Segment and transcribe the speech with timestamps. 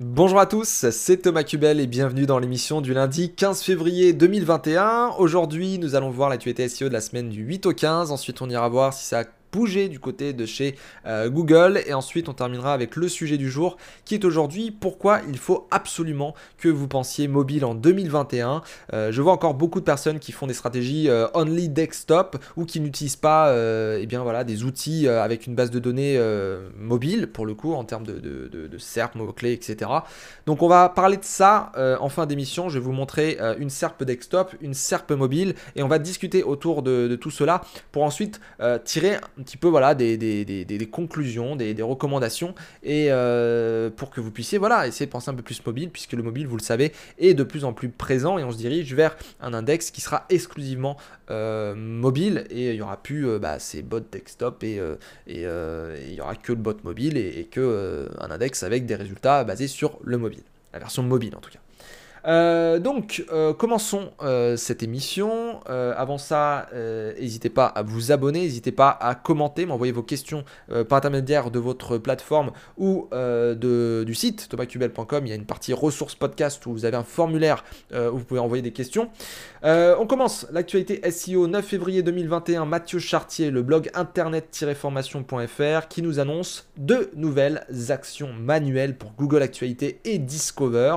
[0.00, 5.10] Bonjour à tous, c'est Thomas Cubel et bienvenue dans l'émission du lundi 15 février 2021.
[5.18, 8.10] Aujourd'hui, nous allons voir l'actualité SEO de la semaine du 8 au 15.
[8.10, 10.76] Ensuite, on ira voir si ça bouger du côté de chez
[11.06, 11.82] euh, Google.
[11.86, 15.68] Et ensuite, on terminera avec le sujet du jour qui est aujourd'hui pourquoi il faut
[15.70, 18.62] absolument que vous pensiez mobile en 2021.
[18.92, 22.64] Euh, je vois encore beaucoup de personnes qui font des stratégies euh, only desktop ou
[22.64, 26.18] qui n'utilisent pas eh bien, voilà, des outils avec une base de données
[26.78, 29.90] mobile pour le coup en termes de, de, de, SERP, mots-clés, etc.
[30.46, 32.68] Donc on va parler de ça en fin d'émission.
[32.68, 36.82] Je vais vous montrer une SERP desktop, une SERP mobile et on va discuter autour
[36.82, 38.40] de, tout cela pour ensuite
[38.84, 44.30] tirer un petit peu voilà, des, des, conclusions, des, recommandations, et euh, pour que vous
[44.30, 46.92] puissiez voilà, essayer de penser un peu plus mobile, puisque le mobile, vous le savez,
[47.18, 50.26] est de plus en plus présent, et on se dirige vers un index qui sera
[50.30, 50.96] exclusivement
[51.30, 54.80] euh, mobile, et il y aura plus euh, bah, ces bots desktop, et,
[55.26, 59.42] il y aura que le bot mobile, et, et que un index avec des résultats
[59.42, 61.58] basés sur le mobile, la version mobile en tout cas.
[62.26, 65.60] Euh, donc, euh, commençons euh, cette émission.
[65.66, 66.68] avant ça,
[67.18, 70.44] n'hésitez pas à vous abonner, n'hésitez pas à commenter, m'envoyer vos questions
[70.88, 75.26] par intermédiaire de votre plateforme ou de, du site thomascubel.com.
[75.26, 78.40] Il y a une partie ressources podcast où vous avez un formulaire où vous pouvez
[78.40, 79.10] envoyer des questions.
[79.62, 82.64] on commence l'actualité SEO 9 février 2021.
[82.66, 90.00] Mathieu Chartier, le blog internet-formation.fr qui nous annonce deux nouvelles actions manuelles pour Google Actualité
[90.04, 90.96] et Discover.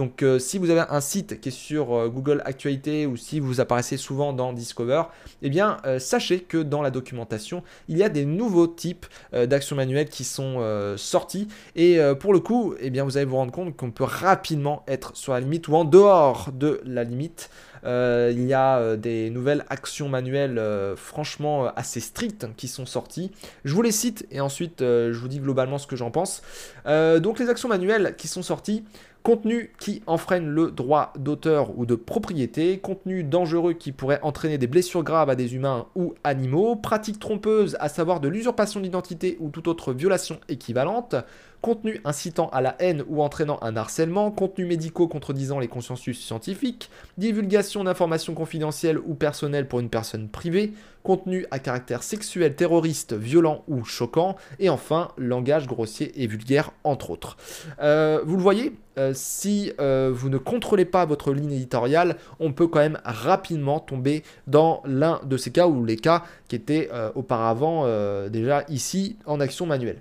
[0.00, 3.38] Donc euh, si vous avez un site qui est sur euh, Google Actualité ou si
[3.38, 5.02] vous apparaissez souvent dans Discover,
[5.42, 9.76] eh bien euh, sachez que dans la documentation, il y a des nouveaux types d'actions
[9.76, 10.62] manuelles qui sont
[10.96, 14.84] sortis et pour le coup, eh bien vous allez vous rendre compte qu'on peut rapidement
[14.88, 17.50] être sur la limite ou en dehors de la limite.
[17.84, 20.60] il y a des nouvelles actions manuelles
[20.96, 23.30] franchement assez strictes qui sont sorties.
[23.64, 26.42] Je vous les cite et ensuite je vous dis globalement ce que j'en pense.
[26.86, 28.84] donc les actions manuelles qui sont sorties,
[29.22, 34.66] Contenu qui enfreine le droit d'auteur ou de propriété, contenu dangereux qui pourrait entraîner des
[34.66, 39.50] blessures graves à des humains ou animaux, pratique trompeuse à savoir de l'usurpation d'identité ou
[39.50, 41.16] toute autre violation équivalente,
[41.60, 46.90] contenu incitant à la haine ou entraînant un harcèlement, contenu médicaux contredisant les consensus scientifiques,
[47.18, 50.72] divulgation d'informations confidentielles ou personnelles pour une personne privée,
[51.02, 57.10] contenu à caractère sexuel, terroriste, violent ou choquant, et enfin langage grossier et vulgaire entre
[57.10, 57.36] autres.
[57.80, 62.52] Euh, vous le voyez, euh, si euh, vous ne contrôlez pas votre ligne éditoriale, on
[62.52, 66.90] peut quand même rapidement tomber dans l'un de ces cas ou les cas qui étaient
[67.14, 67.86] auparavant
[68.28, 70.00] déjà ici en action manuelle.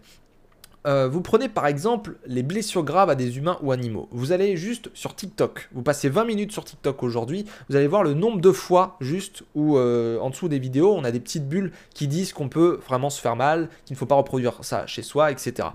[0.88, 4.08] Euh, vous prenez par exemple les blessures graves à des humains ou animaux.
[4.12, 5.70] Vous allez juste sur TikTok.
[5.74, 7.46] Vous passez 20 minutes sur TikTok aujourd'hui.
[7.70, 11.04] Vous allez voir le nombre de fois juste où euh, en dessous des vidéos, on
[11.04, 14.06] a des petites bulles qui disent qu'on peut vraiment se faire mal, qu'il ne faut
[14.06, 15.70] pas reproduire ça chez soi, etc.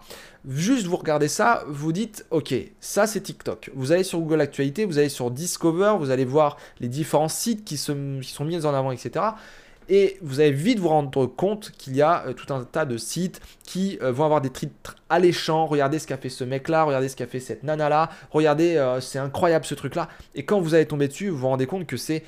[0.49, 3.71] Juste vous regardez ça, vous dites ok, ça c'est TikTok.
[3.75, 7.65] Vous allez sur Google Actualité, vous allez sur Discover, vous allez voir les différents sites
[7.65, 9.25] qui, qui sont mis en avant, etc.
[9.89, 12.97] Et vous allez vite vous rendre compte qu'il y a euh, tout un tas de
[12.97, 15.67] sites qui euh, vont avoir des titres alléchants.
[15.67, 19.19] Regardez ce qu'a fait ce mec-là, regardez ce qu'a fait cette nana-là, regardez, euh, c'est
[19.19, 20.09] incroyable ce truc-là.
[20.35, 22.23] Et quand vous allez tomber dessus, vous vous rendez compte que c'est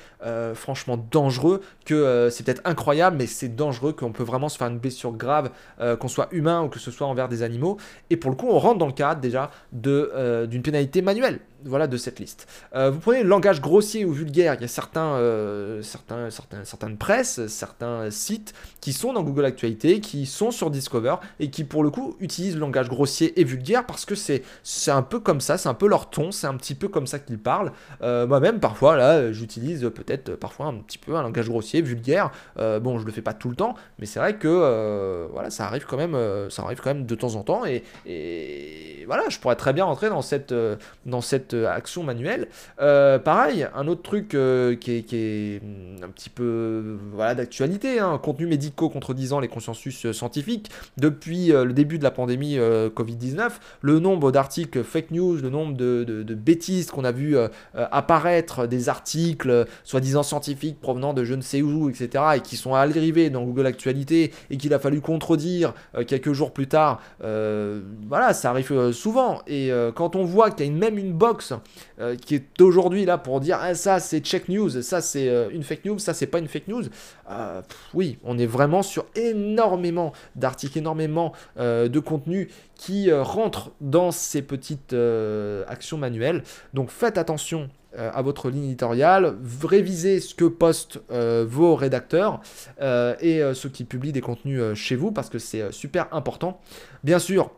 [0.55, 4.79] franchement dangereux, que c'est peut-être incroyable, mais c'est dangereux, qu'on peut vraiment se faire une
[4.79, 5.51] blessure grave,
[5.99, 7.77] qu'on soit humain ou que ce soit envers des animaux.
[8.09, 11.97] Et pour le coup, on rentre dans le cadre déjà d'une pénalité manuelle voilà, de
[11.97, 12.47] cette liste.
[12.75, 16.63] Euh, vous prenez le langage grossier ou vulgaire, il y a certains, euh, certains, certains,
[16.63, 21.63] certaines presses, certains sites qui sont dans Google Actualité, qui sont sur Discover et qui
[21.63, 24.43] pour le coup utilisent le langage grossier et vulgaire parce que c'est,
[24.87, 27.19] un peu comme ça, c'est un peu leur ton, c'est un petit peu comme ça
[27.19, 27.71] qu'ils parlent.
[28.01, 32.31] Euh, moi-même, parfois, là, j'utilise peut-être parfois un petit peu un langage grossier, vulgaire.
[32.57, 35.85] bon, je le fais pas tout le temps, mais c'est vrai que voilà, ça arrive
[35.85, 36.17] quand même,
[36.49, 39.85] ça arrive quand même de temps en temps et, et voilà, je pourrais très bien
[39.85, 40.53] rentrer dans cette,
[41.05, 42.47] dans cette euh, action manuelle.
[42.81, 48.19] Euh, pareil, un autre truc euh, qui, est, mm, un petit peu voilà, d'actualité, hein,
[48.21, 50.69] contenu médicaux contredisant les consensus scientifiques.
[50.97, 56.23] Depuis le début de la pandémie Covid-19, le nombre d'articles fake news, le nombre de,
[56.33, 57.35] bêtises qu'on a vu
[57.73, 62.73] apparaître, des articles soi-disant scientifiques provenant de je ne sais où, etc., et qui sont
[62.73, 65.73] arrivés dans Google Actualité et qu'il a fallu contredire
[66.07, 69.41] quelques jours plus tard, voilà, ça arrive souvent.
[69.47, 71.36] Et quand on voit qu'il y a même une box
[71.99, 75.49] euh, qui est aujourd'hui là pour dire ah, ça c'est check news, ça c'est euh,
[75.51, 76.83] une fake news, ça c'est pas une fake news.
[77.29, 77.61] Euh,
[77.93, 84.95] oui, on est vraiment sur énormément d'articles, énormément de contenu qui rentrent dans ces petites
[85.67, 86.43] actions manuelles.
[86.73, 92.41] Donc faites attention à votre ligne éditoriale, révisez ce que postent vos rédacteurs
[92.79, 96.59] et ceux qui publient des contenus chez vous parce que c'est super important.
[97.03, 97.51] Bien sûr,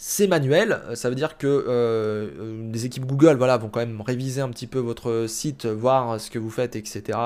[0.00, 4.40] c'est manuel, ça veut dire que euh, les équipes Google voilà, vont quand même réviser
[4.40, 7.18] un petit peu votre site, voir ce que vous faites, etc.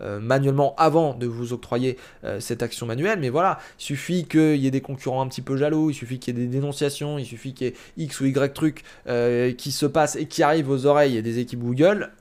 [0.00, 3.18] Euh, manuellement avant de vous octroyer euh, cette action manuelle.
[3.18, 6.20] Mais voilà, il suffit qu'il y ait des concurrents un petit peu jaloux, il suffit
[6.20, 8.84] qu'il y ait des dénonciations, il suffit qu'il y ait X ou Y trucs
[9.56, 12.12] qui se passent et qui arrivent aux oreilles des équipes Google.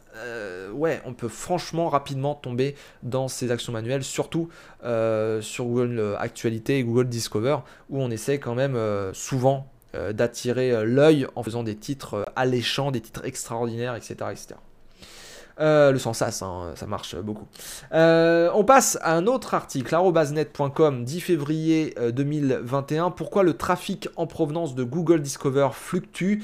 [0.74, 2.74] ouais, on peut franchement rapidement tomber
[3.04, 4.50] dans ces actions manuelles, surtout
[4.82, 7.58] sur Google Actualité et Google Discover,
[7.92, 8.78] où on essaie quand même
[9.14, 9.81] souvent euh,
[10.14, 14.16] d'attirer euh, l'œil en faisant des titres euh, alléchants, des titres extraordinaires, etc.
[14.32, 14.56] etc.
[15.62, 17.48] Euh, le Sensas, hein, ça marche beaucoup.
[17.94, 23.06] Euh, on passe à un autre article, arobasnet.com, 10 février 2021.
[23.06, 26.44] Euh, Pourquoi le trafic en provenance de Google Discover fluctue?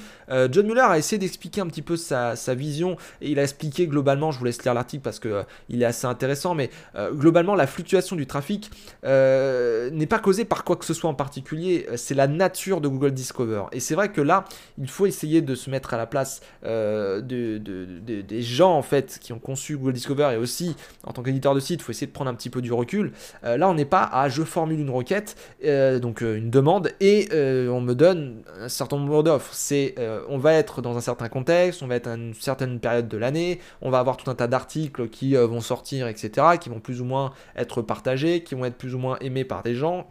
[0.51, 4.31] John Muller a essayé d'expliquer un petit peu sa, vision et il a expliqué globalement,
[4.31, 6.69] je vous laisse lire l'article parce que il est assez intéressant, mais
[7.13, 8.69] globalement la fluctuation du trafic
[9.03, 13.11] n'est pas causée par quoi que ce soit en particulier, c'est la nature de Google
[13.11, 13.63] Discover.
[13.71, 14.43] Et c'est vrai que là,
[14.77, 17.21] il faut essayer de se mettre à la place de,
[17.57, 21.59] des gens en fait qui ont conçu Google Discover et aussi en tant qu'éditeur de
[21.59, 23.12] site, il faut essayer de prendre un petit peu du recul.
[23.44, 26.92] Euh, là, on n'est pas à je formule une requête, euh, donc euh, une demande,
[27.00, 29.54] et on me donne un certain nombre d'offres.
[29.54, 29.95] C'est,
[30.30, 33.18] on va être dans un certain contexte, on va être à une certaine période de
[33.18, 37.01] l'année, on va avoir tout un tas d'articles qui vont sortir, etc., qui vont plus
[37.01, 40.07] ou moins être partagés, qui vont être plus ou moins aimés par des gens,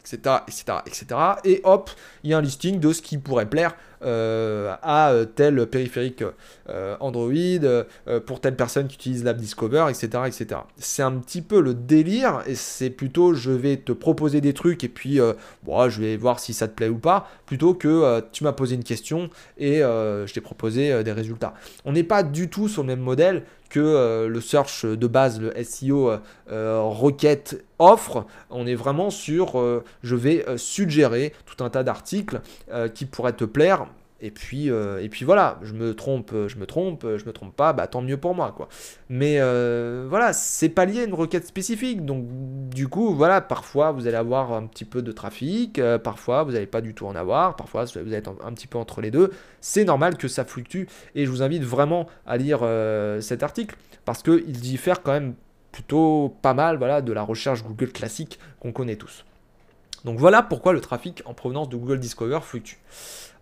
[0.00, 1.06] etc., etc., etc.
[1.44, 1.90] Et hop,
[2.24, 6.24] il y a un listing de ce qui pourrait plaire à euh, tel périphérique
[6.68, 7.30] euh, Android,
[8.26, 10.24] pour telle personne qui utilise l'app Discover, etc.
[10.26, 10.60] etc.
[10.76, 14.84] C'est un petit peu le délire, et c'est plutôt je vais te proposer des trucs,
[14.84, 15.18] et puis
[15.62, 18.74] bon, je vais voir si ça te plaît ou pas, plutôt que tu m'as posé
[18.74, 21.54] une question et je t'ai proposé des résultats.
[21.84, 25.52] On n'est pas du tout sur le même modèle que le search de base, le
[25.62, 26.12] SEO
[26.48, 28.26] requête offre.
[28.50, 32.40] On est vraiment sur je vais suggérer tout un tas d'articles
[32.94, 33.86] qui pourraient te plaire
[34.22, 37.54] et puis, euh, et puis voilà, je me trompe, je me trompe, je me trompe
[37.56, 38.68] pas, bah tant mieux pour moi quoi.
[39.08, 42.26] Mais euh, voilà, c'est pas lié à une requête spécifique, donc
[42.68, 46.52] du coup voilà, parfois vous allez avoir un petit peu de trafic, euh, parfois vous
[46.52, 49.30] n'allez pas du tout en avoir, parfois vous être un, petit peu entre les deux.
[49.60, 50.84] C'est normal que ça fluctue
[51.14, 52.60] et je vous invite vraiment à lire
[53.20, 55.34] cet article parce qu'il diffère quand même
[55.72, 59.24] plutôt pas mal voilà de la recherche Google classique qu'on connaît tous.
[60.04, 62.76] Donc voilà pourquoi le trafic en provenance de Google Discover fluctue.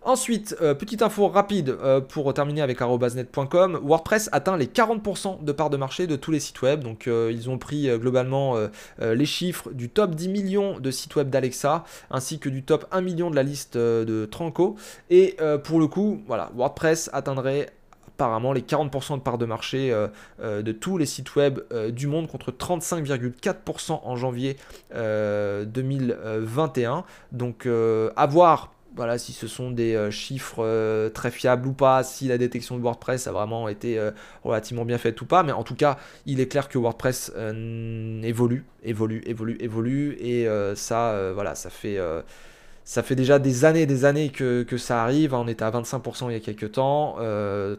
[0.01, 3.81] Ensuite, euh, petite info rapide euh, pour terminer avec arobasnet.com.
[3.83, 6.83] WordPress atteint les 40% de part de marché de tous les sites web.
[6.83, 8.55] Donc, euh, ils ont pris globalement
[8.99, 13.01] les chiffres du top 10 millions de sites web d'Alexa ainsi que du top 1
[13.01, 14.75] million de la liste de Tranco.
[15.09, 17.69] Et pour le coup, voilà, WordPress atteindrait
[18.19, 19.95] apparemment les 40% de part de marché
[20.41, 21.59] de tous les sites web
[21.91, 24.57] du monde contre 35,4% en janvier
[24.93, 27.03] 2021.
[27.31, 32.03] Donc à voir voilà, si ce sont des euh, chiffres euh, très fiables ou pas,
[32.03, 34.11] si la détection de WordPress a vraiment été euh,
[34.43, 37.31] relativement bien faite ou pas, mais en tout cas, il est clair que WordPress
[38.23, 41.97] évolue, évolue, évolue, évolue, et ça, voilà, ça fait
[42.89, 45.35] ça fait déjà des années et des années que, ça arrive.
[45.35, 47.75] On était à 25% il y a quelques temps, 35% euh,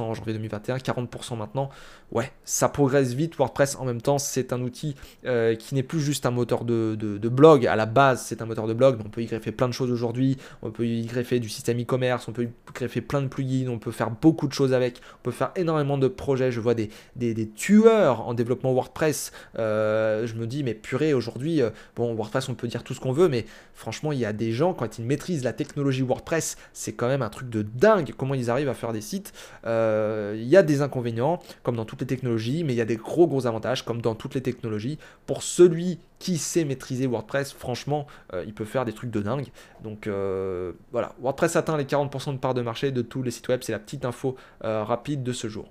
[0.00, 1.70] en janvier 2021, 40% maintenant.
[2.10, 3.36] Ouais, ça progresse vite.
[3.36, 4.96] WordPress, en même temps, c'est un outil
[5.26, 6.96] euh, qui n'est plus juste un moteur de,
[7.28, 7.68] blog.
[7.68, 9.72] À la base, c'est un moteur de blog, mais on peut y greffer plein de
[9.72, 10.38] choses aujourd'hui.
[10.62, 13.78] On peut y greffer du système e-commerce, on peut y greffer plein de plugins, on
[13.78, 15.00] peut faire beaucoup de choses avec.
[15.20, 16.50] On peut faire énormément de projets.
[16.50, 19.30] Je vois des, des, tueurs en développement WordPress.
[19.56, 21.60] Euh, je me dis, mais purée, aujourd'hui,
[21.94, 24.47] bon, WordPress, on peut dire tout ce qu'on veut, mais franchement, il y a des
[24.52, 28.34] gens, quand ils maîtrisent la technologie WordPress, c'est quand même un truc de dingue comment
[28.34, 29.32] ils arrivent à faire des sites.
[29.66, 32.84] Euh, il y a des inconvénients, comme dans toutes les technologies, mais il y a
[32.84, 34.98] des gros gros avantages, comme dans toutes les technologies.
[35.26, 39.48] Pour celui qui sait maîtriser WordPress, franchement, euh, il peut faire des trucs de dingue.
[39.82, 43.48] Donc euh, voilà, WordPress atteint les 40% de part de marché de tous les sites
[43.48, 45.68] web, c'est la petite info rapide de ce jour.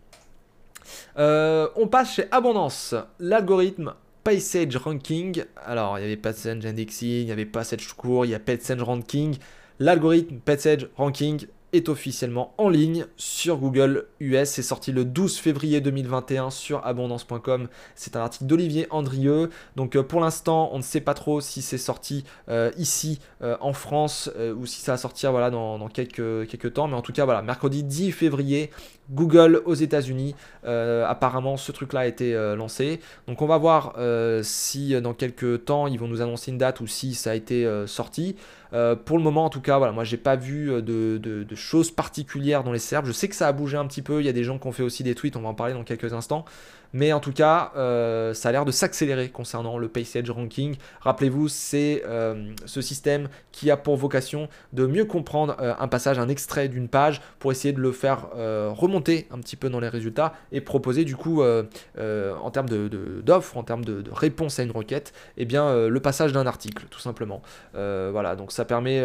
[1.18, 2.96] on passe chez Abondance.
[3.20, 3.94] L'algorithme
[4.28, 5.46] Passage Ranking.
[5.66, 8.82] Alors, il y avait Passage Indexing, il y avait Passage Court, il y a Passage
[8.82, 9.38] Ranking.
[9.80, 14.50] L'algorithme Passage Ranking est officiellement en ligne sur Google US.
[14.50, 17.68] C'est sorti le 12 février 2021 sur abondance.com.
[17.96, 19.50] C'est un article d'Olivier Andrieux.
[19.76, 23.58] Donc euh, pour l'instant, on ne sait pas trop si c'est sorti euh, ici euh,
[23.60, 26.88] en France ou si ça va sortir voilà, dans, quelques, quelques temps.
[26.88, 28.72] Mais en tout cas, voilà, mercredi 10 février,
[29.12, 30.36] Google aux États-Unis.
[30.64, 33.00] apparemment, ce truc-là a été lancé.
[33.28, 33.96] Donc on va voir
[34.44, 37.70] si dans quelques temps, ils vont nous annoncer une date ou si ça a été
[37.88, 38.36] sorti.
[38.72, 42.64] Pour le moment, en tout cas, voilà, moi j'ai pas vu de, de, choses particulières
[42.64, 43.06] dans les SERP.
[43.06, 44.22] Je sais que ça a bougé un petit peu.
[44.22, 45.36] Il y a des gens qui ont fait aussi des tweets.
[45.36, 46.46] On va en parler dans quelques instants.
[46.94, 50.76] Mais en tout cas, euh, ça a l'air de s'accélérer concernant le Page Ranking.
[51.02, 56.20] Rappelez-vous, c'est euh, ce système qui a pour vocation de mieux comprendre euh, un passage,
[56.20, 59.90] un extrait d'une page pour essayer de le faire remonter un petit peu dans les
[59.90, 64.72] résultats et proposer du coup en termes d'offres, de, en termes de, réponse à une
[64.72, 67.42] requête, eh bien le passage d'un article tout simplement.
[67.74, 69.04] voilà, donc ça permet,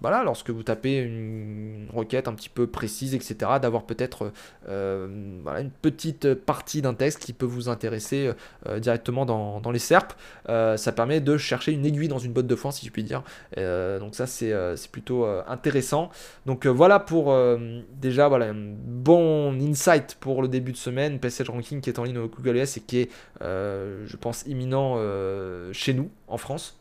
[0.00, 4.32] voilà, lorsque vous tapez une requête un petit peu précise, etc., d'avoir peut-être
[4.68, 8.32] une petite partie d'un texte qui peut vous intéresser
[8.66, 10.12] euh, directement dans, les SERP.
[10.48, 13.04] Euh, ça permet de chercher une aiguille dans une botte de foin, si je puis
[13.04, 13.22] dire.
[13.58, 14.52] Euh, donc ça, c'est
[14.90, 16.10] plutôt intéressant.
[16.46, 17.36] Donc voilà pour
[17.92, 21.18] déjà voilà, un bon insight pour le début de semaine.
[21.18, 24.98] PSH Ranking qui est en ligne au Google S et qui est, je pense, imminent
[25.72, 26.80] chez nous, en France.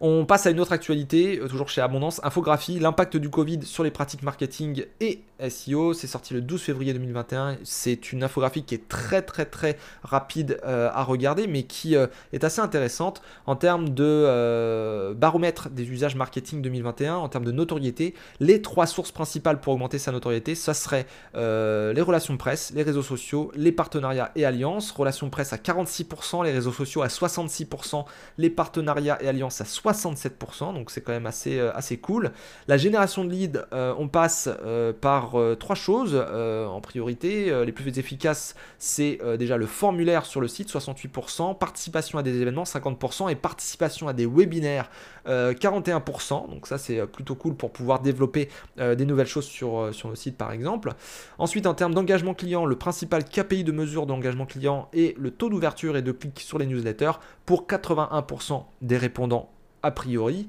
[0.00, 3.84] On passe à une autre actualité, euh, toujours chez Abondance, infographie, l'impact du Covid sur
[3.84, 5.94] les pratiques marketing et SEO.
[5.94, 7.58] C'est sorti le 12 février 2021.
[7.64, 12.06] C'est une infographie qui est très très très rapide euh, à regarder, mais qui euh,
[12.32, 18.14] est assez intéressante en termes de baromètre des usages marketing 2021, en termes de notoriété.
[18.40, 23.02] Les trois sources principales pour augmenter sa notoriété, ça serait les relations presse, les réseaux
[23.02, 24.90] sociaux, les partenariats et alliances.
[24.90, 28.04] Relations presse à 46%, les réseaux sociaux à 66%,
[28.38, 32.32] les partenariats et alliances à 67%, donc c'est quand même assez, euh, assez cool.
[32.68, 34.92] La génération de leads, euh, on passe euh,
[35.32, 37.64] par trois choses en priorité.
[37.64, 42.64] les plus efficaces, c'est déjà le formulaire sur le site, 68%, participation à des événements,
[42.64, 44.90] 50%, et participation à des webinaires,
[45.26, 46.50] 41%.
[46.50, 50.36] Donc ça, c'est plutôt cool pour pouvoir développer des nouvelles choses sur, sur le site,
[50.36, 50.92] par exemple.
[51.38, 55.48] Ensuite, en termes d'engagement client, le principal KPI de mesure d'engagement client est le taux
[55.48, 57.12] d'ouverture et de clics sur les newsletters
[57.46, 59.50] pour 81% des répondants
[59.82, 60.46] a priori.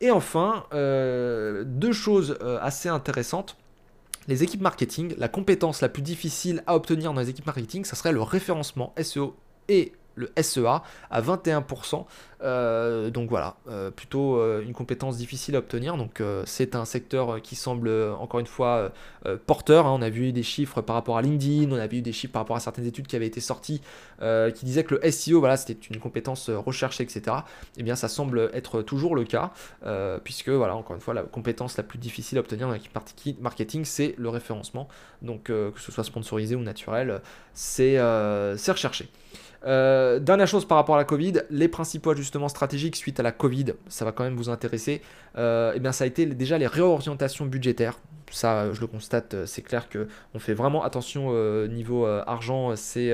[0.00, 3.56] Et enfin, euh, deux choses euh, assez intéressantes.
[4.26, 7.94] Les équipes marketing, la compétence la plus difficile à obtenir dans les équipes marketing, ça
[7.94, 9.36] serait le référencement SEO
[9.68, 12.04] et le SEA à 21%.
[12.44, 15.96] Euh, donc voilà, euh, plutôt euh, une compétence difficile à obtenir.
[15.96, 18.92] Donc c'est un secteur qui semble encore une fois
[19.46, 19.86] porteur.
[19.86, 19.92] Hein.
[19.98, 22.42] On a vu des chiffres par rapport à LinkedIn, on a vu des chiffres par
[22.42, 23.80] rapport à certaines études qui avaient été sorties
[24.54, 27.22] qui disaient que le SEO, voilà, c'était une compétence recherchée, etc.
[27.26, 27.30] Et
[27.78, 29.52] eh bien ça semble être toujours le cas,
[30.22, 33.84] puisque voilà, encore une fois, la compétence la plus difficile à obtenir dans l'équipe marketing,
[33.84, 34.88] c'est le référencement.
[35.22, 37.20] Donc que ce soit sponsorisé ou naturel,
[37.54, 39.08] c'est recherché.
[39.66, 43.32] Euh, dernière chose par rapport à la Covid, les principaux ajustements stratégiques suite à la
[43.32, 45.00] Covid, ça va quand même vous intéresser,
[45.38, 47.98] euh, et bien ça a été déjà les réorientations budgétaires.
[48.30, 53.12] Ça, je le constate, c'est clair qu'on fait vraiment attention au niveau euh, argent, c'est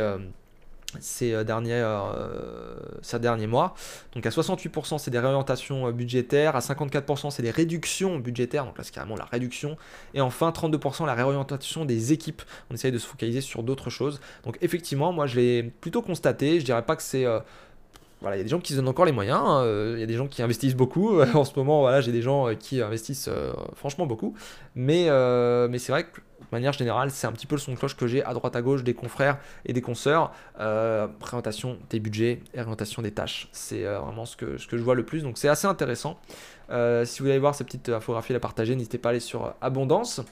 [0.98, 3.74] ces euh, derniers, euh, ces derniers mois.
[4.14, 8.76] Donc à 68% c'est des réorientations euh, budgétaires, à 54% c'est des réductions budgétaires, donc
[8.76, 9.76] là c'est carrément la réduction,
[10.14, 12.42] et enfin 32% la réorientation des équipes.
[12.70, 14.20] On essaye de se focaliser sur d'autres choses.
[14.44, 17.24] Donc effectivement, moi je l'ai plutôt constaté, je dirais pas que c'est...
[18.20, 20.02] voilà, il y a des gens qui se donnent encore les moyens, hein, il y
[20.02, 21.20] a des gens qui investissent beaucoup.
[21.34, 23.30] en ce moment, voilà, j'ai des gens qui investissent
[23.74, 24.34] franchement beaucoup.
[24.74, 25.08] Mais,
[25.68, 26.20] mais c'est vrai que
[26.50, 28.56] de manière générale, c'est un petit peu le son de cloche que j'ai à droite
[28.56, 30.32] à gauche des confrères et des consoeurs.
[30.58, 33.48] Euh, présentation des budgets et orientation des tâches.
[33.52, 35.22] C'est euh, vraiment ce que, ce que je vois le plus.
[35.22, 36.18] Donc c'est assez intéressant.
[36.70, 39.54] Euh, si vous voulez voir ces petites infographies à partager, n'hésitez pas à aller sur
[39.60, 40.22] Abondance.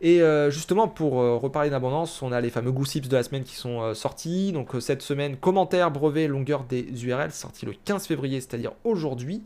[0.00, 3.94] Et justement, pour reparler d'Abondance, on a les fameux gossips de la semaine qui sont
[3.94, 4.52] sortis.
[4.52, 9.42] Donc cette semaine, commentaires, brevets, longueur des URL, sorti le 15 février, c'est-à-dire aujourd'hui.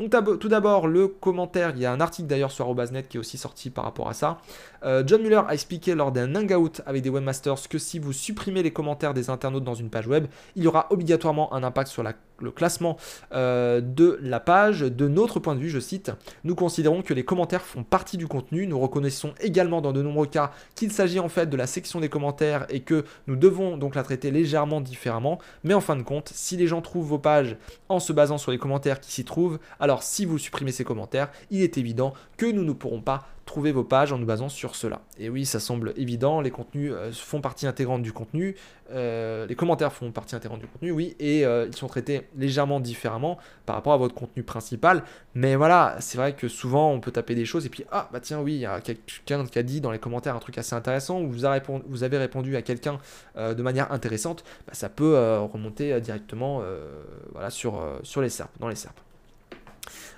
[0.00, 3.20] Donc tout d'abord, le commentaire, il y a un article d'ailleurs sur Arrobasnet qui est
[3.20, 4.38] aussi sorti par rapport à ça.
[4.84, 8.62] Euh, John Muller a expliqué lors d'un hangout avec des webmasters que si vous supprimez
[8.62, 12.02] les commentaires des internautes dans une page web, il y aura obligatoirement un impact sur
[12.02, 12.96] le classement
[13.32, 14.80] euh, de la page.
[14.80, 16.12] De notre point de vue, je cite,
[16.44, 18.66] nous considérons que les commentaires font partie du contenu.
[18.66, 22.08] Nous reconnaissons également dans de nombreux cas qu'il s'agit en fait de la section des
[22.08, 25.38] commentaires et que nous devons donc la traiter légèrement différemment.
[25.64, 27.56] Mais en fin de compte, si les gens trouvent vos pages
[27.88, 31.30] en se basant sur les commentaires qui s'y trouvent, alors si vous supprimez ces commentaires,
[31.50, 33.26] il est évident que nous ne pourrons pas
[33.58, 35.02] vos pages en nous basant sur cela.
[35.18, 38.56] Et oui, ça semble évident, les contenus euh, font partie intégrante du contenu,
[38.90, 42.80] euh, les commentaires font partie intégrante du contenu, oui, et euh, ils sont traités légèrement
[42.80, 45.02] différemment par rapport à votre contenu principal.
[45.34, 48.20] Mais voilà, c'est vrai que souvent on peut taper des choses et puis, ah bah
[48.20, 50.74] tiens, oui, il y a quelqu'un qui a dit dans les commentaires un truc assez
[50.74, 51.46] intéressant, ou vous,
[51.88, 52.98] vous avez répondu à quelqu'un
[53.36, 55.16] de manière intéressante, bah, ça peut
[55.52, 56.62] remonter directement
[57.32, 59.00] voilà, sur, sur les SERP, dans les SERP.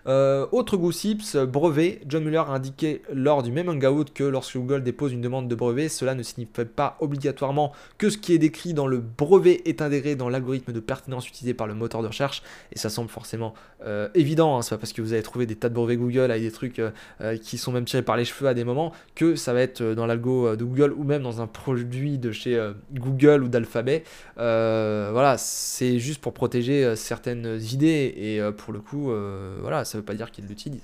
[0.06, 2.00] Euh, autre gossips, brevet.
[2.06, 5.54] John Muller a indiqué lors du même hangout que lorsque Google dépose une demande de
[5.54, 9.80] brevet, cela ne signifie pas obligatoirement que ce qui est décrit dans le brevet est
[9.80, 12.42] intégré dans l'algorithme de pertinence utilisé par le moteur de recherche.
[12.72, 13.54] Et ça semble forcément
[13.84, 14.62] euh, évident, hein.
[14.62, 16.78] c'est pas parce que vous avez trouvé des tas de brevets Google avec des trucs
[16.78, 19.82] euh, qui sont même tirés par les cheveux à des moments que ça va être
[19.82, 24.02] dans l'algo de Google ou même dans un produit de chez Google ou d'Alphabet.
[24.36, 29.12] voilà, c'est juste pour protéger certaines idées et pour le coup,
[29.60, 30.80] voilà, ça veut pas dire qu'il l'utilise.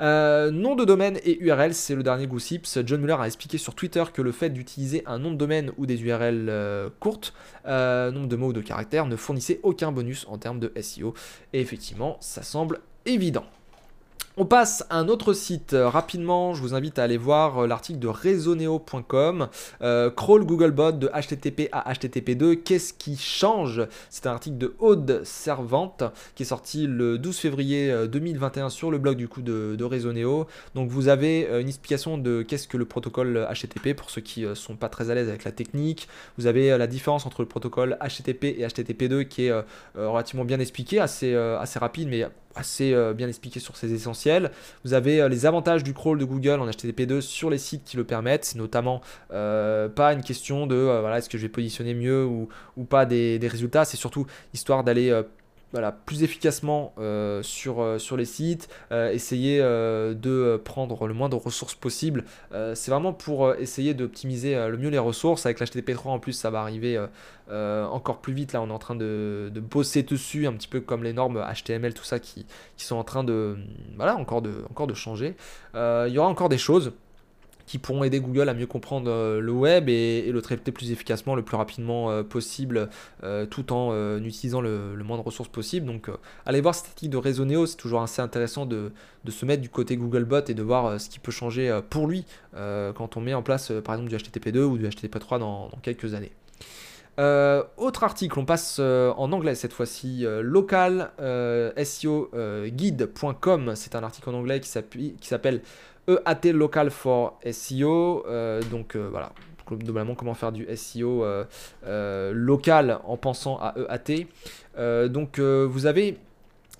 [0.00, 2.66] Euh, nom de domaine et URL, c'est le dernier gossips.
[2.84, 5.86] John Muller a expliqué sur Twitter que le fait d'utiliser un nom de domaine ou
[5.86, 7.32] des URL euh, courtes,
[7.66, 11.14] euh, nombre de mots ou de caractères, ne fournissait aucun bonus en termes de SEO.
[11.52, 13.44] Et effectivement, ça semble évident.
[14.36, 16.54] On passe à un autre site euh, rapidement.
[16.54, 19.46] Je vous invite à aller voir euh, l'article de Resoneo.com.
[19.80, 22.56] Euh, crawl Googlebot de HTTP à HTTP2.
[22.56, 23.86] Qu'est-ce qui change?
[24.10, 26.02] C'est un article de Aude Servante
[26.34, 30.44] qui est sorti le 12 février 2021 sur le blog du coup de, de.
[30.74, 34.74] Donc vous avez une explication de qu'est-ce que le protocole HTTP pour ceux qui sont
[34.74, 36.08] pas très à l'aise avec la technique.
[36.38, 39.52] Vous avez la différence entre le protocole HTTP et HTTP2 qui est
[39.94, 44.50] relativement bien expliqué, assez, assez rapide, mais assez euh, bien expliqué sur ses essentiels.
[44.84, 47.96] Vous avez euh, les avantages du crawl de Google en HTTP2 sur les sites qui
[47.96, 48.44] le permettent.
[48.44, 49.00] C'est notamment
[49.32, 52.48] euh, pas une question de voilà, est-ce que je vais positionner mieux ou,
[52.84, 53.84] pas des résultats.
[53.84, 55.10] C'est surtout histoire d'aller
[55.92, 61.34] plus efficacement euh, sur, euh, sur les sites, euh, essayer de prendre le moins de
[61.34, 62.24] ressources possible.
[62.74, 65.46] c'est vraiment pour essayer d'optimiser le mieux les ressources.
[65.46, 66.98] Avec l'HTTP3 en plus, ça va arriver
[67.50, 68.52] encore plus vite.
[68.52, 71.44] Là, on est en train de, de, bosser dessus, un petit peu comme les normes
[71.54, 73.56] HTML, tout ça qui, sont en train de,
[73.96, 75.36] voilà, encore encore de changer.
[75.74, 76.92] Il y aura encore des choses
[77.66, 81.34] qui pourront aider Google à mieux comprendre euh, le web et, le traiter plus efficacement,
[81.34, 82.88] le plus rapidement euh, possible,
[83.22, 85.86] euh, tout en utilisant le, moins de ressources possible.
[85.86, 86.10] Donc
[86.46, 88.92] allez voir cette article de Resoneo, c'est toujours assez intéressant de,
[89.28, 93.16] se mettre du côté Googlebot et de voir ce qui peut changer pour lui quand
[93.16, 96.32] on met en place par exemple du HTTP2 ou du HTTP3 dans, quelques années.
[97.76, 101.10] autre article, on passe en anglais cette fois-ci, local
[101.84, 102.30] SEO
[102.66, 105.62] guide.com, c'est un article en anglais qui s'appelle
[106.08, 108.24] EAT Local for SEO.
[108.26, 109.32] Euh, donc euh, voilà,
[109.68, 114.26] globalement comment faire du SEO euh, local en pensant à EAT.
[115.08, 116.18] donc vous avez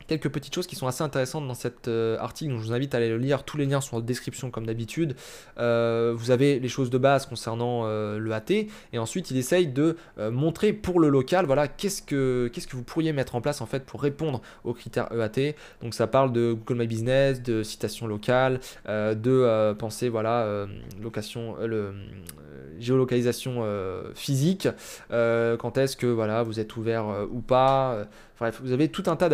[0.06, 2.94] quelques petites choses qui sont assez intéressantes dans cet euh, article, donc je vous invite
[2.94, 3.44] à aller le lire.
[3.44, 5.16] Tous les liens sont en description comme d'habitude.
[5.58, 8.50] Euh, vous avez les choses de base concernant euh, le AT,
[8.92, 9.96] et ensuite il essaye de
[10.30, 13.66] montrer pour le local, voilà, qu'est-ce que, qu'est-ce que vous pourriez mettre en place en
[13.66, 15.54] fait pour répondre aux critères EAT.
[15.82, 20.66] Donc ça parle de Google My Business, de citation locale, de penser, voilà,
[21.00, 21.92] location, le,
[22.78, 23.64] géolocalisation
[24.14, 24.68] physique,
[25.10, 28.06] quand est-ce que voilà, vous êtes ouvert ou pas
[28.38, 29.28] Bref, vous avez tout un tas,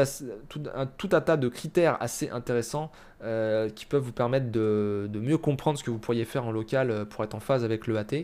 [0.49, 2.91] tout un, tout un tas de critères assez intéressants
[3.23, 6.91] euh, qui peuvent vous permettre de, mieux comprendre ce que vous pourriez faire en local
[6.91, 8.15] euh, pour être en phase avec le AT.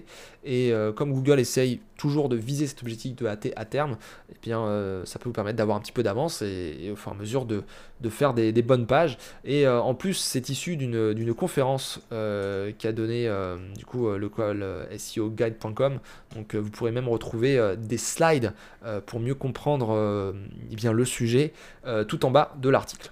[0.42, 3.98] Et euh, comme Google essaye toujours de viser cet objectif de AT à terme,
[4.30, 7.14] eh bien, ça peut vous permettre d'avoir un petit peu d'avance et, au fur et
[7.14, 7.62] à mesure de,
[8.08, 9.18] faire des, bonnes pages.
[9.44, 13.30] Et en plus, c'est issu d'une conférence qu'a donné
[13.78, 16.00] du coup le SEOguide.com.
[16.34, 18.52] Donc vous pourrez même retrouver des slides
[19.06, 20.34] pour mieux comprendre
[20.70, 21.54] eh le sujet
[22.08, 23.10] tout en bas de l'article.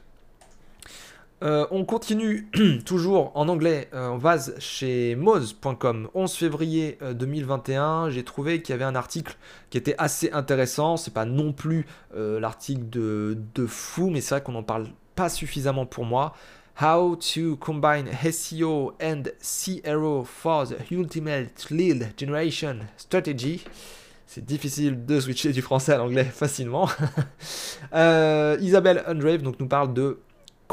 [1.43, 2.49] Euh, on continue
[2.87, 3.89] toujours en anglais.
[3.93, 6.09] Euh, on va chez Moz.com.
[6.15, 8.07] 11 février 2021.
[8.07, 9.37] Euh, J'ai trouvé qu'il y avait un article
[9.71, 10.97] qui était assez intéressant.
[10.97, 15.29] C'est pas non plus l'article de, de, fou, mais c'est vrai qu'on n'en parle pas
[15.29, 16.35] suffisamment pour moi.
[16.81, 23.65] How to combine SEO and CRO for the ultimate lead generation strategy.
[24.27, 26.89] C'est difficile de switcher du français à l'anglais facilement.
[27.93, 30.19] Isabelle Undrave donc, nous parle de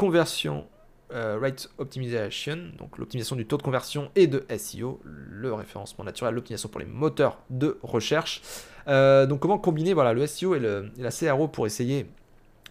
[0.02, 0.64] conversion
[1.12, 6.34] euh, rate optimization, donc l'optimisation du taux de conversion et de SEO, le référencement naturel,
[6.34, 8.42] l'optimisation pour les moteurs de recherche.
[8.88, 10.60] Euh, donc comment combiner voilà, le SEO et,
[10.98, 12.06] la CRO pour essayer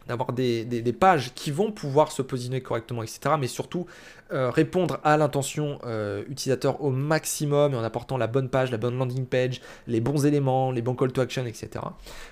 [0.08, 3.36] d'avoir des, pages qui vont pouvoir se positionner correctement, etc.
[3.40, 3.86] Mais surtout
[4.34, 5.80] euh, répondre à l'intention
[6.28, 10.26] utilisateur au maximum et en apportant la bonne page, la bonne landing page, les bons
[10.26, 11.70] éléments, les bons call to action, etc.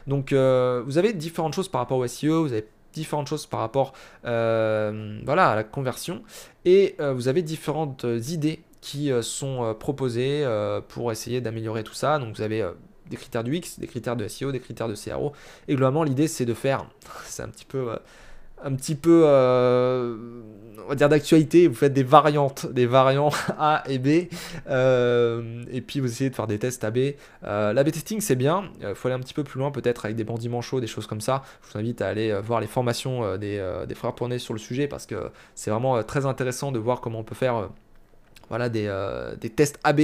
[0.08, 3.94] Donc vous avez différentes choses par rapport au SEO, vous avez différentes choses par rapport
[4.26, 6.24] euh, voilà, à la conversion.
[6.66, 10.46] Et euh, vous avez différentes idées qui euh, sont proposées
[10.88, 12.20] pour essayer d'améliorer tout ça.
[12.20, 12.68] Donc vous avez
[13.08, 15.34] des critères du X, des critères de SEO, des critères de CRO.
[15.68, 16.86] Et globalement, l'idée, c'est de faire,
[17.26, 17.98] c'est un petit peu
[18.64, 19.24] un petit peu
[20.90, 24.28] on va dire d'actualité, vous faites des variantes, des variants A et B,
[24.68, 26.98] euh, et puis vous essayez de faire des tests AB.
[27.44, 30.06] Euh, L'AB testing c'est bien, il euh, faut aller un petit peu plus loin peut-être
[30.06, 31.44] avec des bandits manchots, des choses comme ça.
[31.62, 34.88] Je vous invite à aller voir les formations des, des frères Poney sur le sujet
[34.88, 37.70] parce que c'est vraiment très intéressant de voir comment on peut faire
[38.50, 40.02] voilà, des, euh, tests AB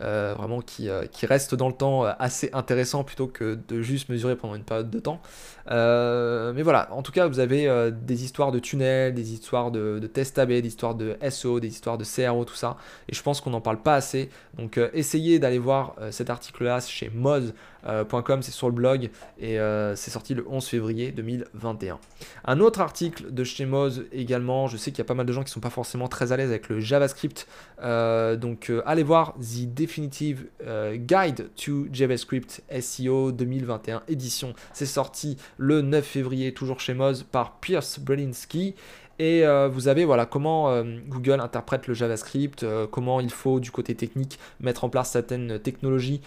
[0.00, 4.08] euh, vraiment qui, euh, qui, restent dans le temps assez intéressants plutôt que de juste
[4.08, 5.20] mesurer pendant une période de temps.
[5.68, 10.06] mais voilà, en tout cas, vous avez des histoires de tunnels, des histoires de, de,
[10.06, 12.76] tests AB, des histoires de SO, des histoires de CRO, tout ça.
[13.08, 14.30] Et je pense qu'on n'en parle pas assez.
[14.56, 17.52] Donc essayez d'aller voir cet article-là chez Moz
[17.88, 18.04] euh,
[18.40, 21.98] c'est sur le blog et euh, c'est sorti le 11 février 2021.
[22.44, 25.32] Un autre article de chez Moz également, je sais qu'il y a pas mal de
[25.32, 27.46] gens qui sont pas forcément très à l'aise avec le JavaScript,
[27.82, 30.46] euh, donc allez voir The Definitive
[30.94, 34.54] Guide to JavaScript SEO 2021 édition.
[34.72, 38.74] C'est sorti le 9 février, toujours chez Moz, par Pierce Brelinski.
[39.18, 43.58] Et euh, vous avez voilà comment euh, Google interprète le JavaScript, euh, comment il faut
[43.58, 46.20] du côté technique mettre en place certaines technologies